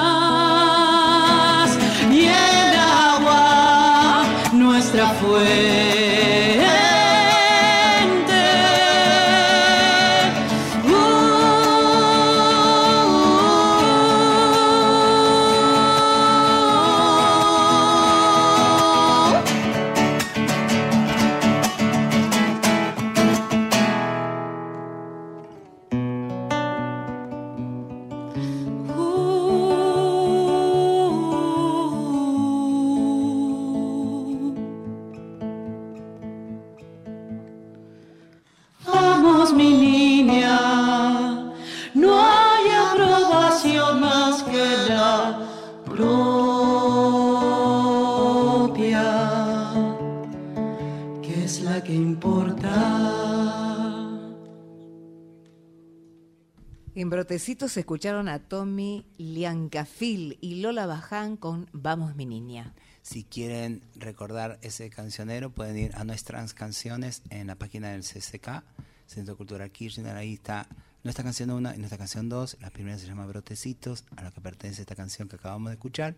[2.12, 2.78] y el
[3.14, 5.65] agua nuestra fuerza.
[57.28, 62.72] Se escucharon a Tommy Liancafil y Lola Baján con Vamos mi niña.
[63.02, 68.62] Si quieren recordar ese cancionero, pueden ir a nuestras canciones en la página del CCK,
[69.06, 70.16] Centro Cultural Kirchner.
[70.16, 70.68] Ahí está
[71.02, 72.58] nuestra canción 1 y nuestra canción 2.
[72.60, 76.14] La primera se llama Brotecitos, a la que pertenece esta canción que acabamos de escuchar.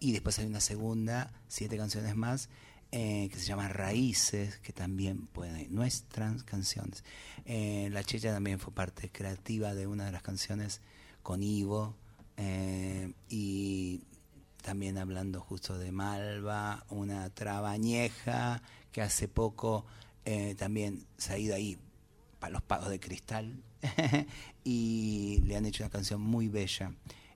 [0.00, 2.48] Y después hay una segunda, siete canciones más,
[2.90, 5.74] eh, que se llama Raíces, que también pueden.
[5.74, 7.04] Nuestras canciones.
[7.44, 10.80] Eh, la Checha también fue parte creativa de una de las canciones
[11.22, 11.94] con Ivo
[12.38, 14.02] eh, y
[14.62, 18.62] también hablando justo de Malva, una trabañeja
[18.92, 19.84] que hace poco
[20.24, 21.78] eh, también se ha ido ahí
[22.38, 23.62] para los pagos de cristal
[24.64, 26.92] y le han hecho una canción muy bella.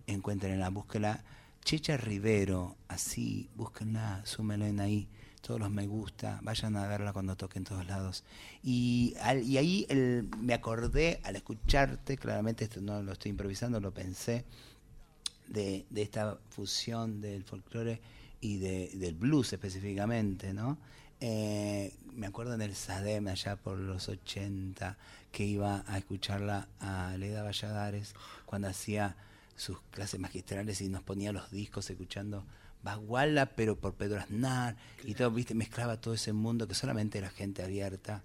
[0.07, 1.25] encuentren la búsquela.
[1.65, 5.09] Checha Rivero, así, búsquenla, súmenla ahí
[5.43, 8.25] todos los me gusta, vayan a verla cuando toque en todos lados.
[8.63, 9.87] Y, ahí
[10.41, 14.45] me acordé al escucharte, claramente esto no lo estoy improvisando, lo pensé,
[15.49, 18.01] de, esta fusión del folclore
[18.41, 20.79] y de, del blues específicamente, ¿no?
[21.21, 24.97] Eh, me acuerdo en el SADEM allá por los 80
[25.31, 28.15] que iba a escucharla a Leda Valladares
[28.45, 29.17] cuando hacía
[29.55, 32.45] sus clases magistrales y nos ponía los discos escuchando
[32.83, 37.31] Baguala, pero por Pedro Aznar, y todo, viste, mezclaba todo ese mundo que solamente la
[37.31, 38.23] gente abierta,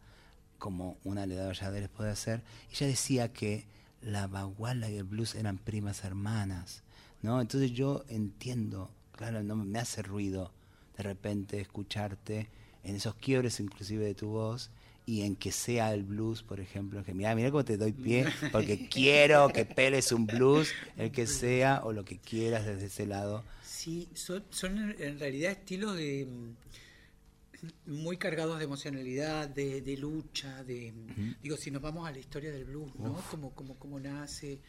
[0.57, 2.43] como una Leda Valladares puede hacer.
[2.71, 3.65] Y ella decía que
[4.01, 6.83] la Baguala y el blues eran primas hermanas,
[7.21, 7.41] ¿no?
[7.41, 10.51] Entonces yo entiendo, claro, no me hace ruido
[10.97, 12.49] de repente escucharte
[12.83, 14.71] en esos quiebres inclusive de tu voz
[15.07, 18.25] y en que sea el blues, por ejemplo, que mira, mira cómo te doy pie,
[18.51, 23.05] porque quiero que peles un blues, el que sea, o lo que quieras desde ese
[23.05, 23.41] lado.
[23.63, 30.93] Sí, son, son en realidad estilos de mm, muy cargados de emocionalidad, de, lucha, de
[31.41, 33.15] digo, si nos vamos a la historia del blues, ¿no?
[33.31, 34.59] Como, como, como nace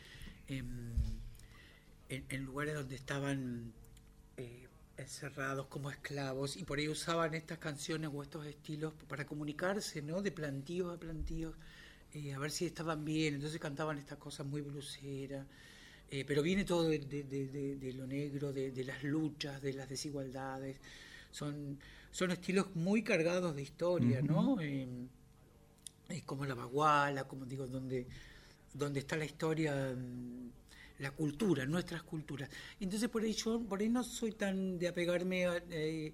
[0.47, 0.95] en,
[2.09, 3.73] en, lugares donde estaban
[4.99, 10.21] encerrados como esclavos y por ahí usaban estas canciones o estos estilos para comunicarse, ¿no?
[10.23, 11.55] De plantíos a plantíos,
[12.13, 13.35] eh, a ver si estaban bien.
[13.35, 15.47] Entonces cantaban estas cosas muy bluseras.
[16.11, 20.79] Eh, pero viene todo de, lo negro, de, las luchas, de las desigualdades.
[21.31, 21.79] Son,
[22.11, 24.61] son estilos muy cargados de historia, ¿no?
[24.61, 24.89] Eh,
[26.09, 28.07] es como la baguala, como digo, donde,
[28.73, 30.51] donde está la historia mm,
[30.99, 32.49] la cultura, nuestras culturas.
[32.81, 36.13] Entonces por ahí yo por ahí no soy tan de apegarme eh,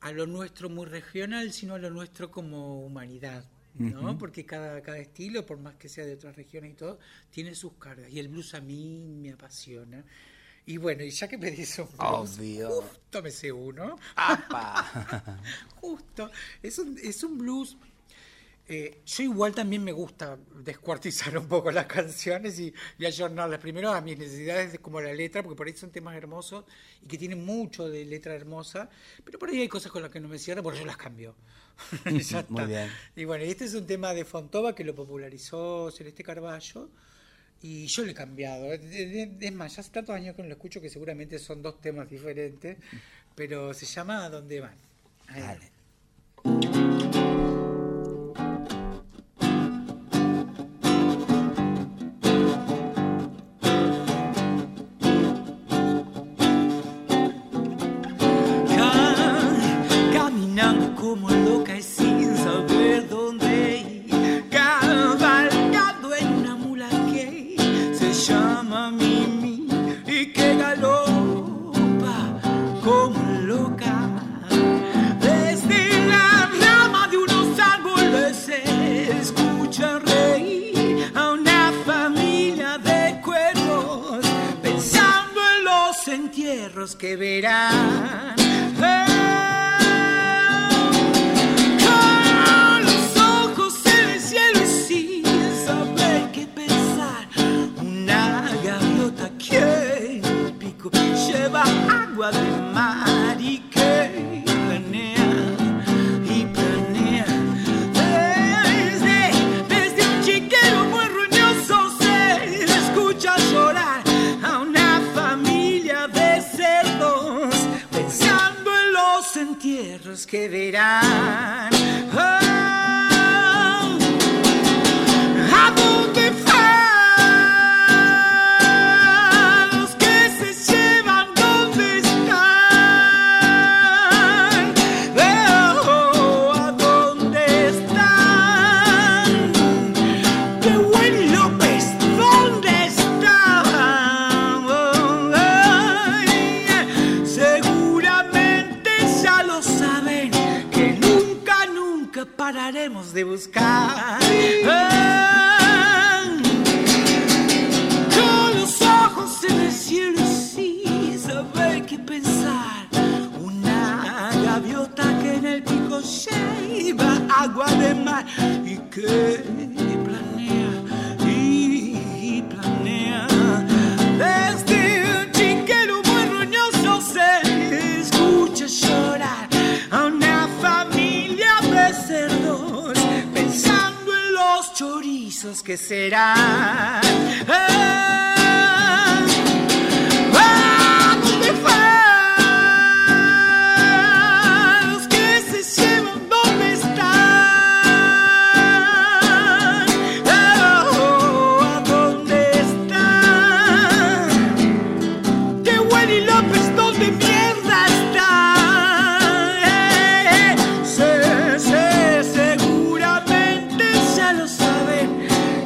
[0.00, 3.44] a, lo nuestro muy regional, sino a lo nuestro como humanidad.
[3.72, 4.18] ¿no?
[4.18, 6.98] Porque cada, cada estilo, por más que sea de otras regiones y todo,
[7.30, 8.10] tiene sus cargas.
[8.10, 10.04] Y el blues a mí me apasiona.
[10.66, 13.96] Y bueno, y ya que me dice un blues, justo me sé uno.
[15.80, 16.30] justo.
[16.62, 17.76] Es un, es un blues
[18.72, 23.90] eh, yo igual también me gusta descuartizar un poco las canciones y, y ayornarlas primero
[23.90, 26.64] a mis necesidades como la letra, porque por ahí son temas hermosos
[27.02, 28.88] y que tienen mucho de letra hermosa,
[29.24, 31.34] pero por ahí hay cosas con las que no me cierran, por eso las cambio.
[32.48, 32.88] Muy bien.
[33.16, 36.90] Y bueno, este es un tema de Fontova que lo popularizó Celeste Carballo
[37.62, 38.72] y yo le he cambiado.
[38.72, 42.08] Es más, ya hace tantos años que no lo escucho que seguramente son dos temas
[42.08, 42.78] diferentes,
[43.34, 44.76] pero se llama ¿A dónde van?
[46.44, 46.89] que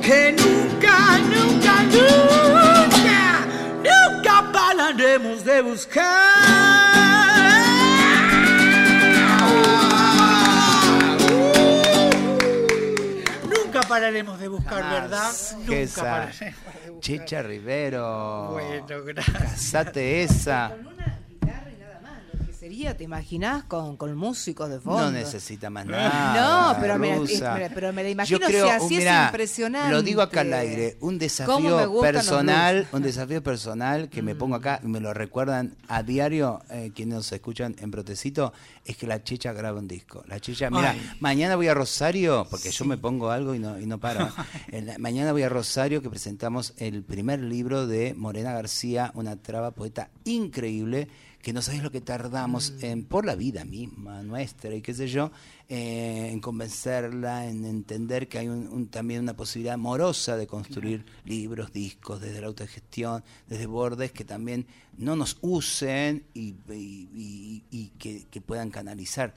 [0.05, 3.47] que nunca, nunca, nunca,
[3.83, 6.05] nunca pararemos de buscar.
[13.49, 15.33] Nunca pararemos de buscar, ¿verdad?
[15.57, 16.03] Nunca esa.
[16.03, 17.01] pararemos.
[17.01, 18.51] Chicha Rivero.
[18.53, 19.39] Bueno, gracias.
[19.39, 20.73] Casate esa.
[22.93, 23.65] ¿Te imaginas?
[23.65, 25.05] Con, con músicos de fondo.
[25.05, 26.75] No necesita más nada.
[26.75, 27.19] No, pero, me,
[27.73, 29.91] pero me la imagino si así es impresionante.
[29.91, 34.81] Lo digo acá al aire, un desafío personal, un desafío personal que me pongo acá,
[34.83, 38.53] me lo recuerdan a diario eh, quienes nos escuchan en Protecito,
[38.85, 40.23] es que la chicha graba un disco.
[40.29, 43.87] La chicha, mira, mañana voy a Rosario, porque yo me pongo algo y no, y
[43.87, 44.29] no paro.
[44.99, 50.11] mañana voy a Rosario que presentamos el primer libro de Morena García, una traba poeta
[50.25, 51.09] increíble
[51.45, 52.85] que no sabes lo que tardamos mm.
[52.87, 55.31] en, por la vida misma nuestra y qué sé yo,
[55.69, 61.71] eh, en convencerla, en entender que hay un, también una posibilidad amorosa de construir libros,
[61.71, 64.67] discos, desde la autogestión, desde bordes que también
[64.97, 66.55] no nos usen y,
[67.99, 69.35] que, que puedan canalizar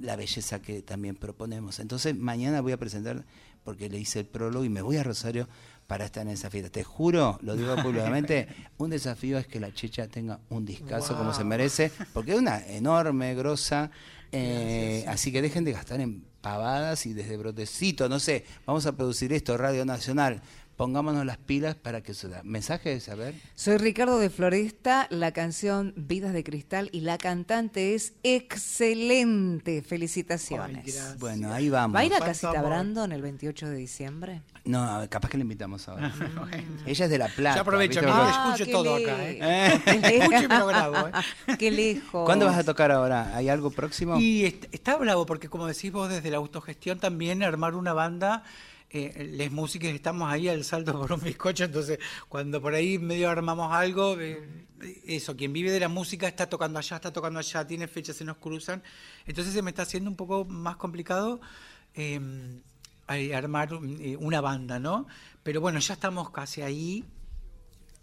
[0.00, 1.78] la belleza que también proponemos.
[1.78, 3.26] Entonces mañana voy a presentar,
[3.64, 5.46] porque le hice el prólogo y me voy a Rosario
[5.90, 6.70] para estar en esa fiesta.
[6.70, 8.46] Te juro, lo digo públicamente,
[8.78, 12.64] un desafío es que la chicha tenga un discazo como se merece, porque es una
[12.64, 13.90] enorme, grosa,
[14.30, 18.92] eh, así que dejen de gastar en pavadas y desde brotecito, no sé, vamos a
[18.92, 20.42] producir esto, Radio Nacional,
[20.80, 22.40] pongámonos las pilas para que suceda.
[22.42, 23.34] ¿Mensaje a ver?
[23.54, 29.82] Soy Ricardo de Floresta, la canción Vidas de Cristal y la cantante es excelente.
[29.82, 31.18] Felicitaciones.
[31.18, 31.94] bueno, ahí vamos.
[31.94, 34.40] ¿Va a ir a Casita Brandon el 28 de diciembre?
[34.64, 36.14] No, capaz que le invitamos ahora.
[36.86, 37.56] Ella es de La Plata.
[37.56, 39.28] Ya aprovecho, ah, escucho todo acá.
[39.28, 39.82] ¿eh?
[39.84, 41.08] escucho y me lo grabo.
[41.08, 41.56] ¿eh?
[41.58, 42.24] Qué lejos.
[42.24, 43.36] ¿Cuándo vas a tocar ahora?
[43.36, 44.18] ¿Hay algo próximo?
[44.18, 48.44] Y está bravo, porque como decís vos, desde la autogestión también armar una banda
[48.92, 53.30] eh, les músicas estamos ahí al salto por un bizcocho, entonces cuando por ahí medio
[53.30, 54.66] armamos algo, eh,
[55.06, 58.24] eso, quien vive de la música está tocando allá, está tocando allá, tiene fechas, se
[58.24, 58.82] nos cruzan,
[59.26, 61.40] entonces se me está haciendo un poco más complicado
[61.94, 62.62] em,
[63.06, 63.68] armar
[64.00, 65.06] eh, una banda, ¿no?
[65.44, 67.04] Pero bueno, ya estamos casi ahí,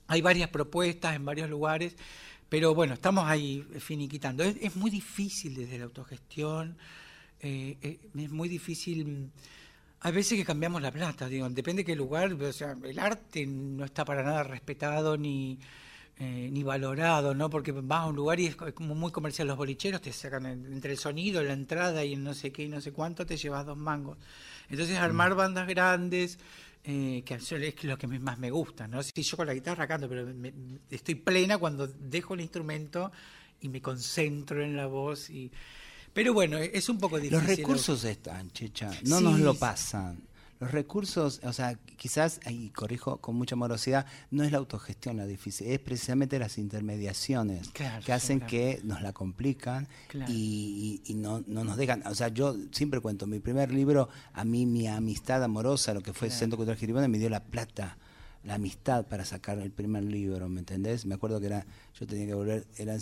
[0.08, 1.98] hay varias propuestas en varios lugares,
[2.48, 4.42] pero bueno, estamos ahí finiquitando.
[4.46, 6.78] Es, es muy difícil desde la autogestión,
[7.40, 9.32] es muy difícil
[10.00, 13.46] hay veces que cambiamos la plata, digo, depende de qué lugar, o sea, el arte
[13.46, 15.60] no está para nada respetado ni,
[16.20, 17.50] eh, ni valorado, ¿no?
[17.50, 20.92] Porque vas a un lugar y es como muy comercial, los bolicheros te sacan entre
[20.92, 23.66] el sonido, la entrada y el no sé qué y no sé cuánto, te llevas
[23.66, 24.18] dos mangos.
[24.70, 25.38] Entonces armar mm.
[25.38, 26.40] bandas grandes,
[26.84, 29.04] eh, que es lo que más me gusta, ¿no?
[29.04, 30.28] Si yo con la guitarra canto, pero
[30.90, 33.12] estoy plena cuando dejo el instrumento
[33.62, 35.52] y me concentro en la voz y
[36.18, 37.38] pero bueno, es un poco difícil.
[37.38, 40.20] Los recursos están, Checha, no nos lo pasan.
[40.60, 45.28] Los recursos, o sea, quizás, y corrijo con mucha morosidad, no es la autogestión la
[45.28, 49.88] difícil, es precisamente las intermediaciones que hacen que nos la complican
[50.28, 52.02] y, no, no, nos dejan.
[52.08, 56.14] O sea, yo siempre cuento, mi primer libro, a mí mi amistad amorosa, lo que
[56.14, 57.96] fue Centro Cultural Giribona, me dio la plata
[58.44, 61.06] la amistad para sacar el primer libro, ¿me entendés?
[61.06, 61.66] Me acuerdo que era,
[62.00, 63.00] yo tenía que volver, eran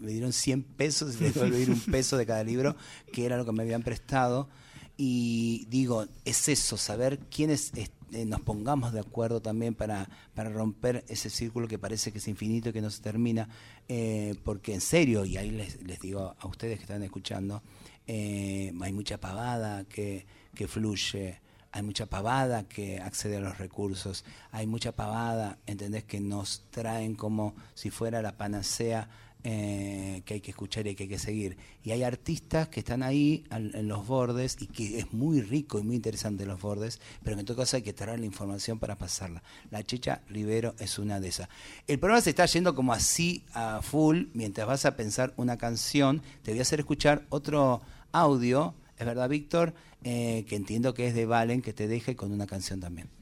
[0.00, 2.76] me dieron 100 pesos y le devolví un peso de cada libro,
[3.12, 4.48] que era lo que me habían prestado.
[4.96, 11.04] Y digo, es eso, saber quiénes eh, nos pongamos de acuerdo también para, para romper
[11.08, 13.48] ese círculo que parece que es infinito y que no se termina,
[13.88, 17.62] eh, porque en serio, y ahí les, les, digo a ustedes que están escuchando,
[18.06, 21.40] eh, hay mucha pavada que, que fluye,
[21.70, 26.04] hay mucha pavada que accede a los recursos, hay mucha pavada, ¿entendés?
[26.04, 29.08] Que nos traen como si fuera la panacea
[29.44, 31.56] eh, que hay que escuchar y que hay que seguir.
[31.84, 35.82] Y hay artistas que están ahí en los bordes y que es muy rico y
[35.82, 39.42] muy interesante los bordes, pero en todo caso hay que traer la información para pasarla.
[39.70, 41.48] La Checha Rivero es una de esas.
[41.86, 46.22] El programa se está yendo como así a full, mientras vas a pensar una canción,
[46.42, 47.80] te voy a hacer escuchar otro
[48.12, 52.32] audio, es verdad Víctor, eh, que entiendo que es de Valen, que te deje con
[52.32, 53.17] una canción también.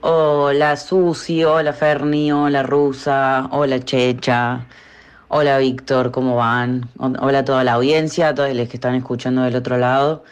[0.00, 4.64] Hola Susi, hola Ferni, hola Rusa, hola Checha,
[5.26, 6.88] hola Víctor, ¿cómo van?
[6.98, 10.22] Hola a toda la audiencia, a todos los que están escuchando del otro lado.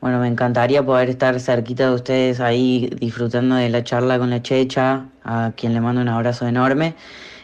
[0.00, 4.42] Bueno, me encantaría poder estar cerquita de ustedes ahí disfrutando de la charla con la
[4.42, 6.96] Checha, a quien le mando un abrazo enorme.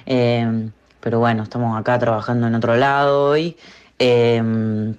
[0.05, 3.57] Em, pero bueno, estamos acá trabajando en otro lado hoy.
[4.01, 4.97] Em,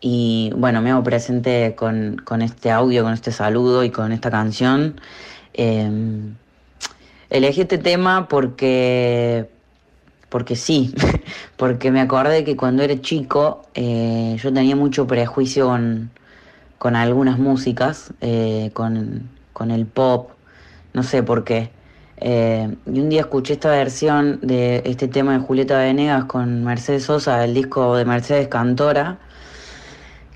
[0.00, 4.30] y bueno, me hago presente con, con este audio, con este saludo y con esta
[4.30, 5.00] canción.
[5.58, 5.90] Eh,
[7.30, 9.48] elegí este tema porque,
[10.28, 10.94] porque sí,
[11.56, 15.68] porque me acordé que cuando era chico eh, yo tenía mucho prejuicio
[16.78, 19.28] con, algunas músicas, eh, con,
[19.70, 20.30] el pop,
[20.94, 21.70] no sé por qué.
[22.20, 27.04] Eh, y un día escuché esta versión de este tema de Julieta Venegas con Mercedes
[27.04, 29.18] Sosa, del disco de Mercedes Cantora,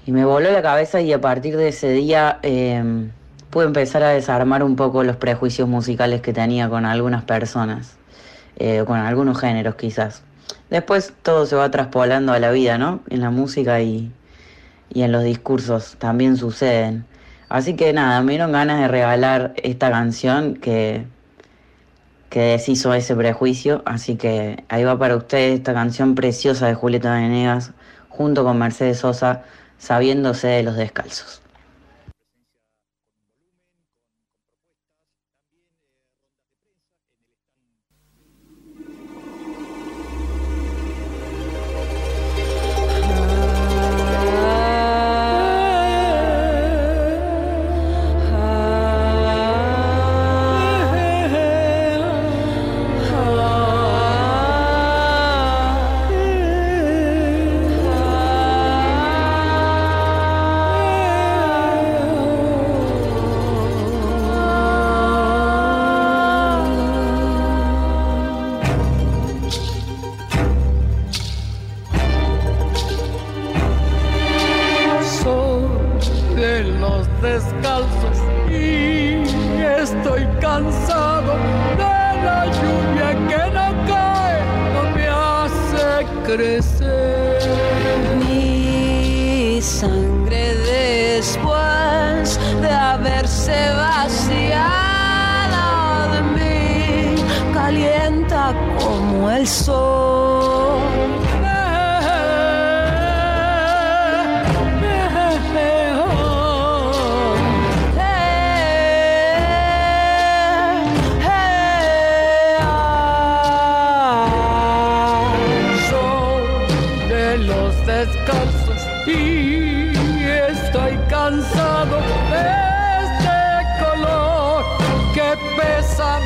[0.07, 3.11] y me voló la cabeza y a partir de ese día eh,
[3.53, 7.99] pude empezar a desarmar un poco los prejuicios musicales que tenía con algunas personas,
[8.57, 10.23] eh, con algunos géneros quizás.
[10.71, 13.01] Después todo se va traspolando a la vida, ¿no?
[13.11, 14.11] En la música y,
[14.89, 17.05] y en los discursos también suceden.
[17.51, 21.05] Así que nada, me dieron ganas de regalar esta canción que
[22.31, 23.83] que deshizo ese prejuicio.
[23.85, 27.73] Así que ahí va para ustedes esta canción preciosa de Julieta Venegas
[28.09, 29.43] junto con Mercedes Sosa,
[29.77, 31.43] sabiéndose de los descalzos.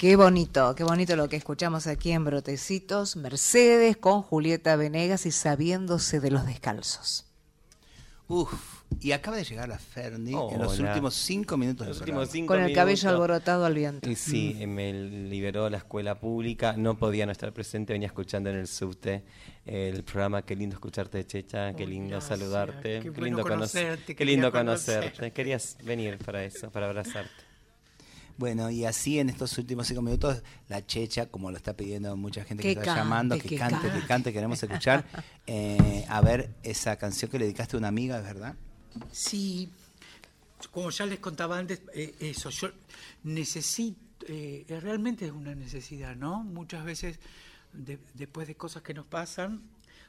[0.00, 5.30] Qué bonito, qué bonito lo que escuchamos aquí en Brotecitos, Mercedes con Julieta Venegas y
[5.30, 7.26] sabiéndose de los descalzos.
[8.26, 8.50] Uf.
[8.98, 12.72] Y acaba de llegar la Ferni en los últimos cinco minutos los últimos Con el
[12.72, 14.08] cabello alborotado al viento.
[14.16, 14.70] Sí, mm.
[14.70, 16.72] me liberó la escuela pública.
[16.78, 17.92] No podía no estar presente.
[17.92, 19.22] Venía escuchando en el subte
[19.66, 20.40] el programa.
[20.46, 21.74] Qué lindo escucharte, Checha.
[21.74, 23.00] Qué lindo saludarte.
[23.00, 24.16] Qué, lindo conocerte.
[24.16, 25.30] Qué lindo conocerte.
[25.30, 27.49] Querías venir para eso, para abrazarte.
[28.40, 32.42] Bueno, y así en estos últimos cinco minutos, la checha, como lo está pidiendo mucha
[32.42, 35.04] gente que, está llamando, que, cante, que cante, queremos escuchar.
[35.52, 38.54] Eh, a ver, esa canción que le dedicaste a una amiga, ¿es verdad?
[39.10, 39.68] Sí,
[40.70, 42.70] como ya les contaba antes, eh, eso, yo
[43.24, 46.44] necesito, eh, realmente es una necesidad, ¿no?
[46.44, 47.18] Muchas veces,
[48.14, 49.60] después de cosas que nos pasan,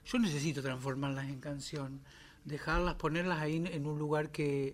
[0.06, 2.02] yo necesito transformarlas en canción,
[2.46, 4.74] dejarlas, ponerlas ahí en, un lugar que,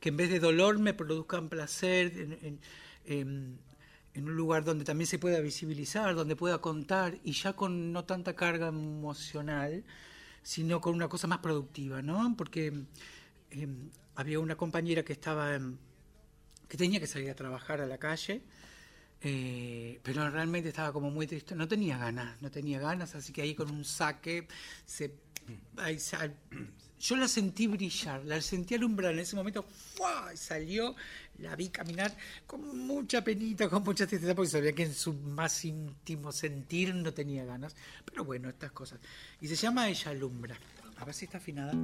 [0.00, 2.12] que en vez de dolor me produzcan placer,
[3.06, 3.58] en,
[4.16, 8.34] un lugar donde también se pueda visibilizar, donde pueda contar, y ya con no tanta
[8.34, 9.84] carga emocional,
[10.42, 12.34] sino con una cosa más productiva, ¿no?
[12.36, 12.84] Porque
[13.54, 15.58] Em, había una compañera que estaba
[16.68, 18.42] que tenía que salir a trabajar a la calle,
[19.20, 23.42] eh, pero realmente estaba como muy triste, no tenía ganas, no tenía ganas, así que
[23.42, 24.48] ahí con un saque
[24.86, 25.14] se,
[27.04, 29.12] yo la sentí brillar, la sentí alumbrar.
[29.12, 30.34] En ese momento, ¡fua!
[30.34, 30.96] salió,
[31.38, 35.66] la vi caminar con mucha penita, con mucha tristeza, porque sabía que en su más
[35.66, 37.76] íntimo sentir no tenía ganas.
[38.06, 39.00] Pero bueno, estas cosas.
[39.42, 40.56] Y se llama Ella Alumbra.
[40.96, 41.74] A ver si está afinada.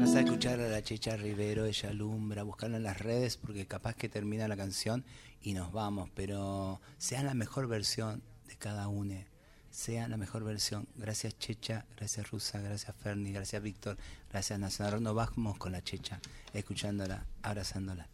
[0.00, 3.94] Vas a escuchar a la Checha Rivero, ella alumbra, buscarla en las redes porque capaz
[3.94, 5.04] que termina la canción
[5.40, 9.35] y nos vamos, pero sea la mejor versión de cada uno
[9.76, 10.88] sea la mejor versión.
[10.96, 13.98] Gracias Checha, gracias Rusa, gracias Ferni, gracias Víctor,
[14.30, 15.02] gracias Nacional.
[15.02, 16.18] Nos vamos con la Checha,
[16.54, 18.08] escuchándola, abrazándola.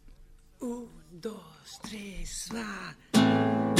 [0.59, 3.72] Un, dos, tres, va.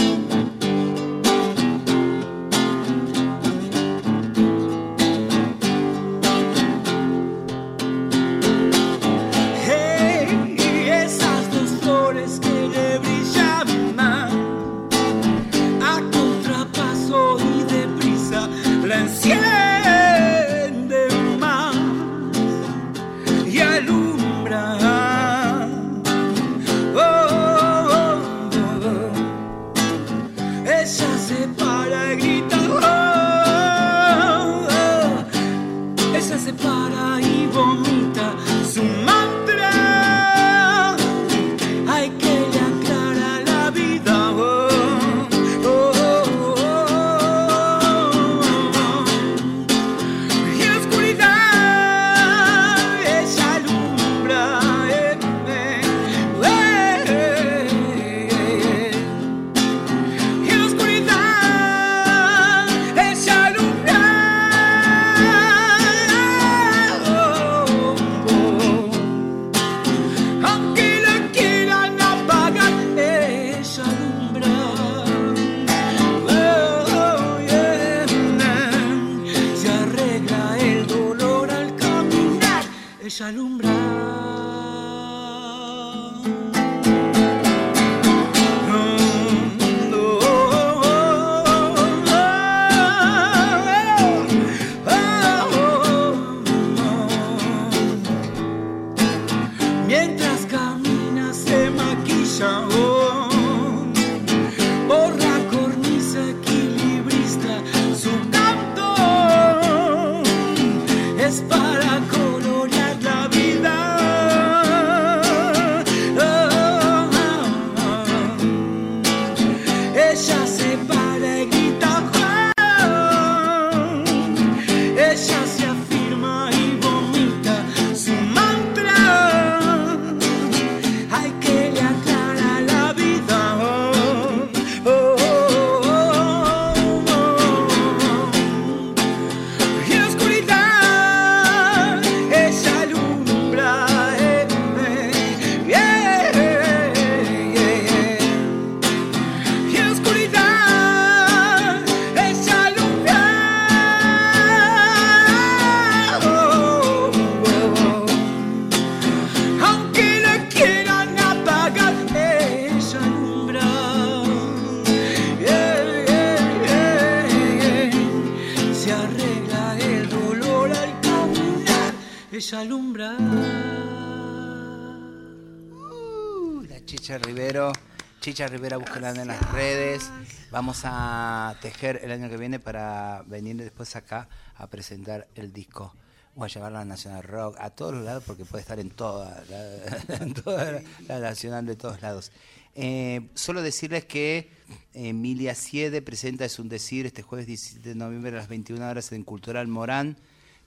[178.54, 180.12] Rivera, búsquela en las redes.
[180.52, 185.92] Vamos a tejer el año que viene para venir después acá a presentar el disco.
[186.36, 189.44] Voy a llevarla a Nacional Rock, a todos los lados, porque puede estar en toda
[189.50, 192.32] la, Nacional de todos lados.
[192.76, 194.52] Eh, solo decirles que
[194.94, 199.12] Emilia Siede presenta Es un Decir este jueves 17 de noviembre a las 21 horas
[199.14, 200.16] en Cultural Morán.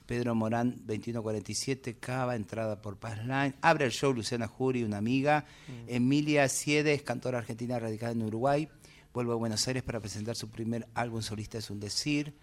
[0.07, 3.53] Pedro Morán, 2147, Cava, entrada por Passline.
[3.61, 5.45] Abre el show Luciana Jury, una amiga.
[5.67, 5.93] Mm.
[5.93, 8.69] Emilia Siede es cantora argentina radicada en Uruguay.
[9.13, 12.33] Vuelve a Buenos Aires para presentar su primer álbum solista, es un decir.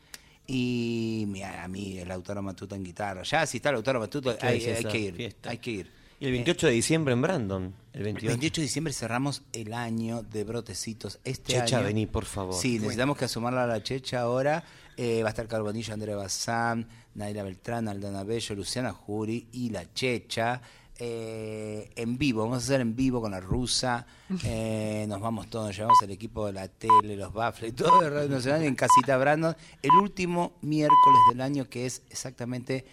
[0.47, 3.23] Y a mí el autor Matuto en guitarra.
[3.23, 5.37] Ya, si está el autor Matuto, hay, que ir.
[5.45, 5.91] Hay que ir.
[6.21, 7.75] Y el 28 de diciembre en Brandon.
[7.93, 8.61] El 28.
[8.61, 11.19] de diciembre cerramos el año de Brotecitos.
[11.25, 12.55] Este checha, vení, por favor.
[12.55, 14.65] Sí, necesitamos que asumarla a la Checha ahora.
[14.97, 19.93] Eh, va a estar Carbonillo, Andrea Bazán, Naila Beltrán, Aldana Bello, Luciana Jury y La
[19.93, 20.61] Checha.
[20.97, 24.07] Eh, en vivo, vamos a hacer en vivo con la rusa,
[24.45, 28.29] eh, nos vamos todos, llevamos el equipo de la tele, los baffles, todo de Radio
[28.29, 32.85] Nacional en Casita Brandon, el último miércoles del año que es exactamente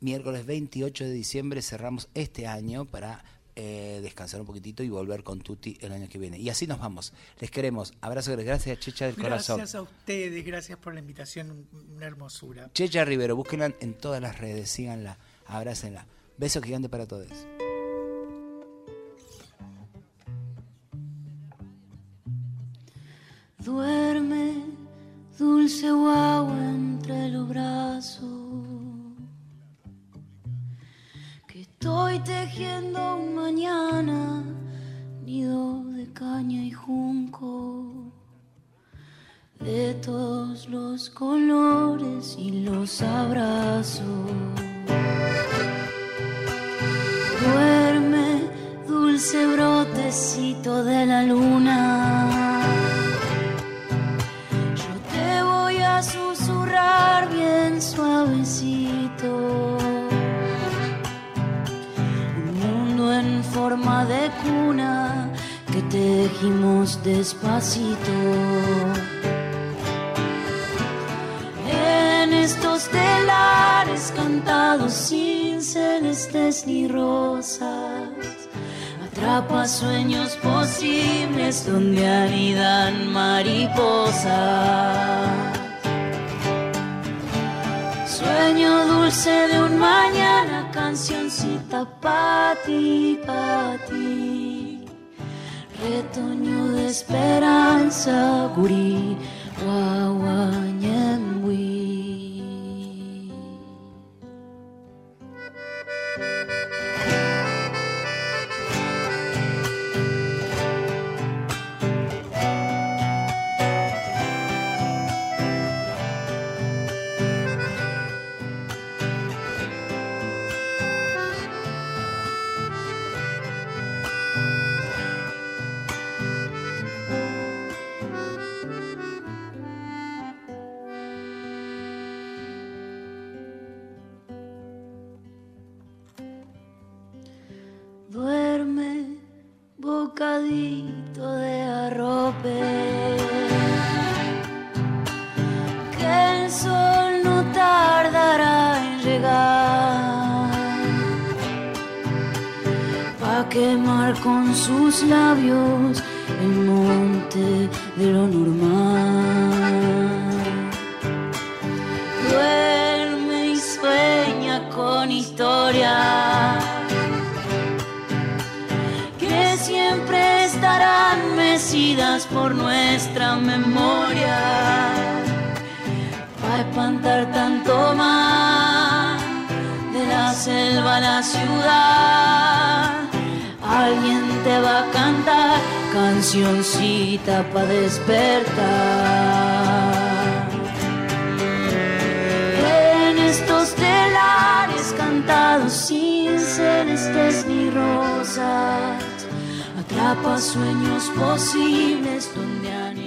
[0.00, 3.22] miércoles 28 de diciembre, cerramos este año para
[3.54, 6.38] eh, descansar un poquitito y volver con Tuti el año que viene.
[6.38, 7.12] Y así nos vamos.
[7.38, 7.92] Les queremos.
[8.00, 9.58] Abrazo, gracias Checha del corazón.
[9.58, 12.70] Gracias a ustedes, gracias por la invitación, una hermosura.
[12.72, 16.06] Checha Rivero, búsquenla en todas las redes, síganla, abrácenla.
[16.38, 17.28] Beso gigante para todos.
[23.58, 24.64] Duerme,
[25.38, 28.41] dulce guagua entre los brazos
[31.82, 34.44] Estoy tejiendo un mañana,
[35.24, 38.12] nido de caña y junco,
[39.58, 44.30] de todos los colores y los abrazos.
[47.40, 48.42] Duerme,
[48.86, 52.62] dulce brotecito de la luna.
[54.76, 59.61] Yo te voy a susurrar bien suavecito
[63.52, 65.30] forma de cuna
[65.70, 68.16] que tejimos despacito.
[71.68, 78.08] En estos telares cantados sin celestes ni rosas,
[79.06, 84.32] atrapa sueños posibles donde anidan mariposas.
[88.06, 94.84] Sueño dulce de un mañana, cancioncita pa' ti, pa' ti.
[95.82, 99.11] Retoño de esperanza, gurí,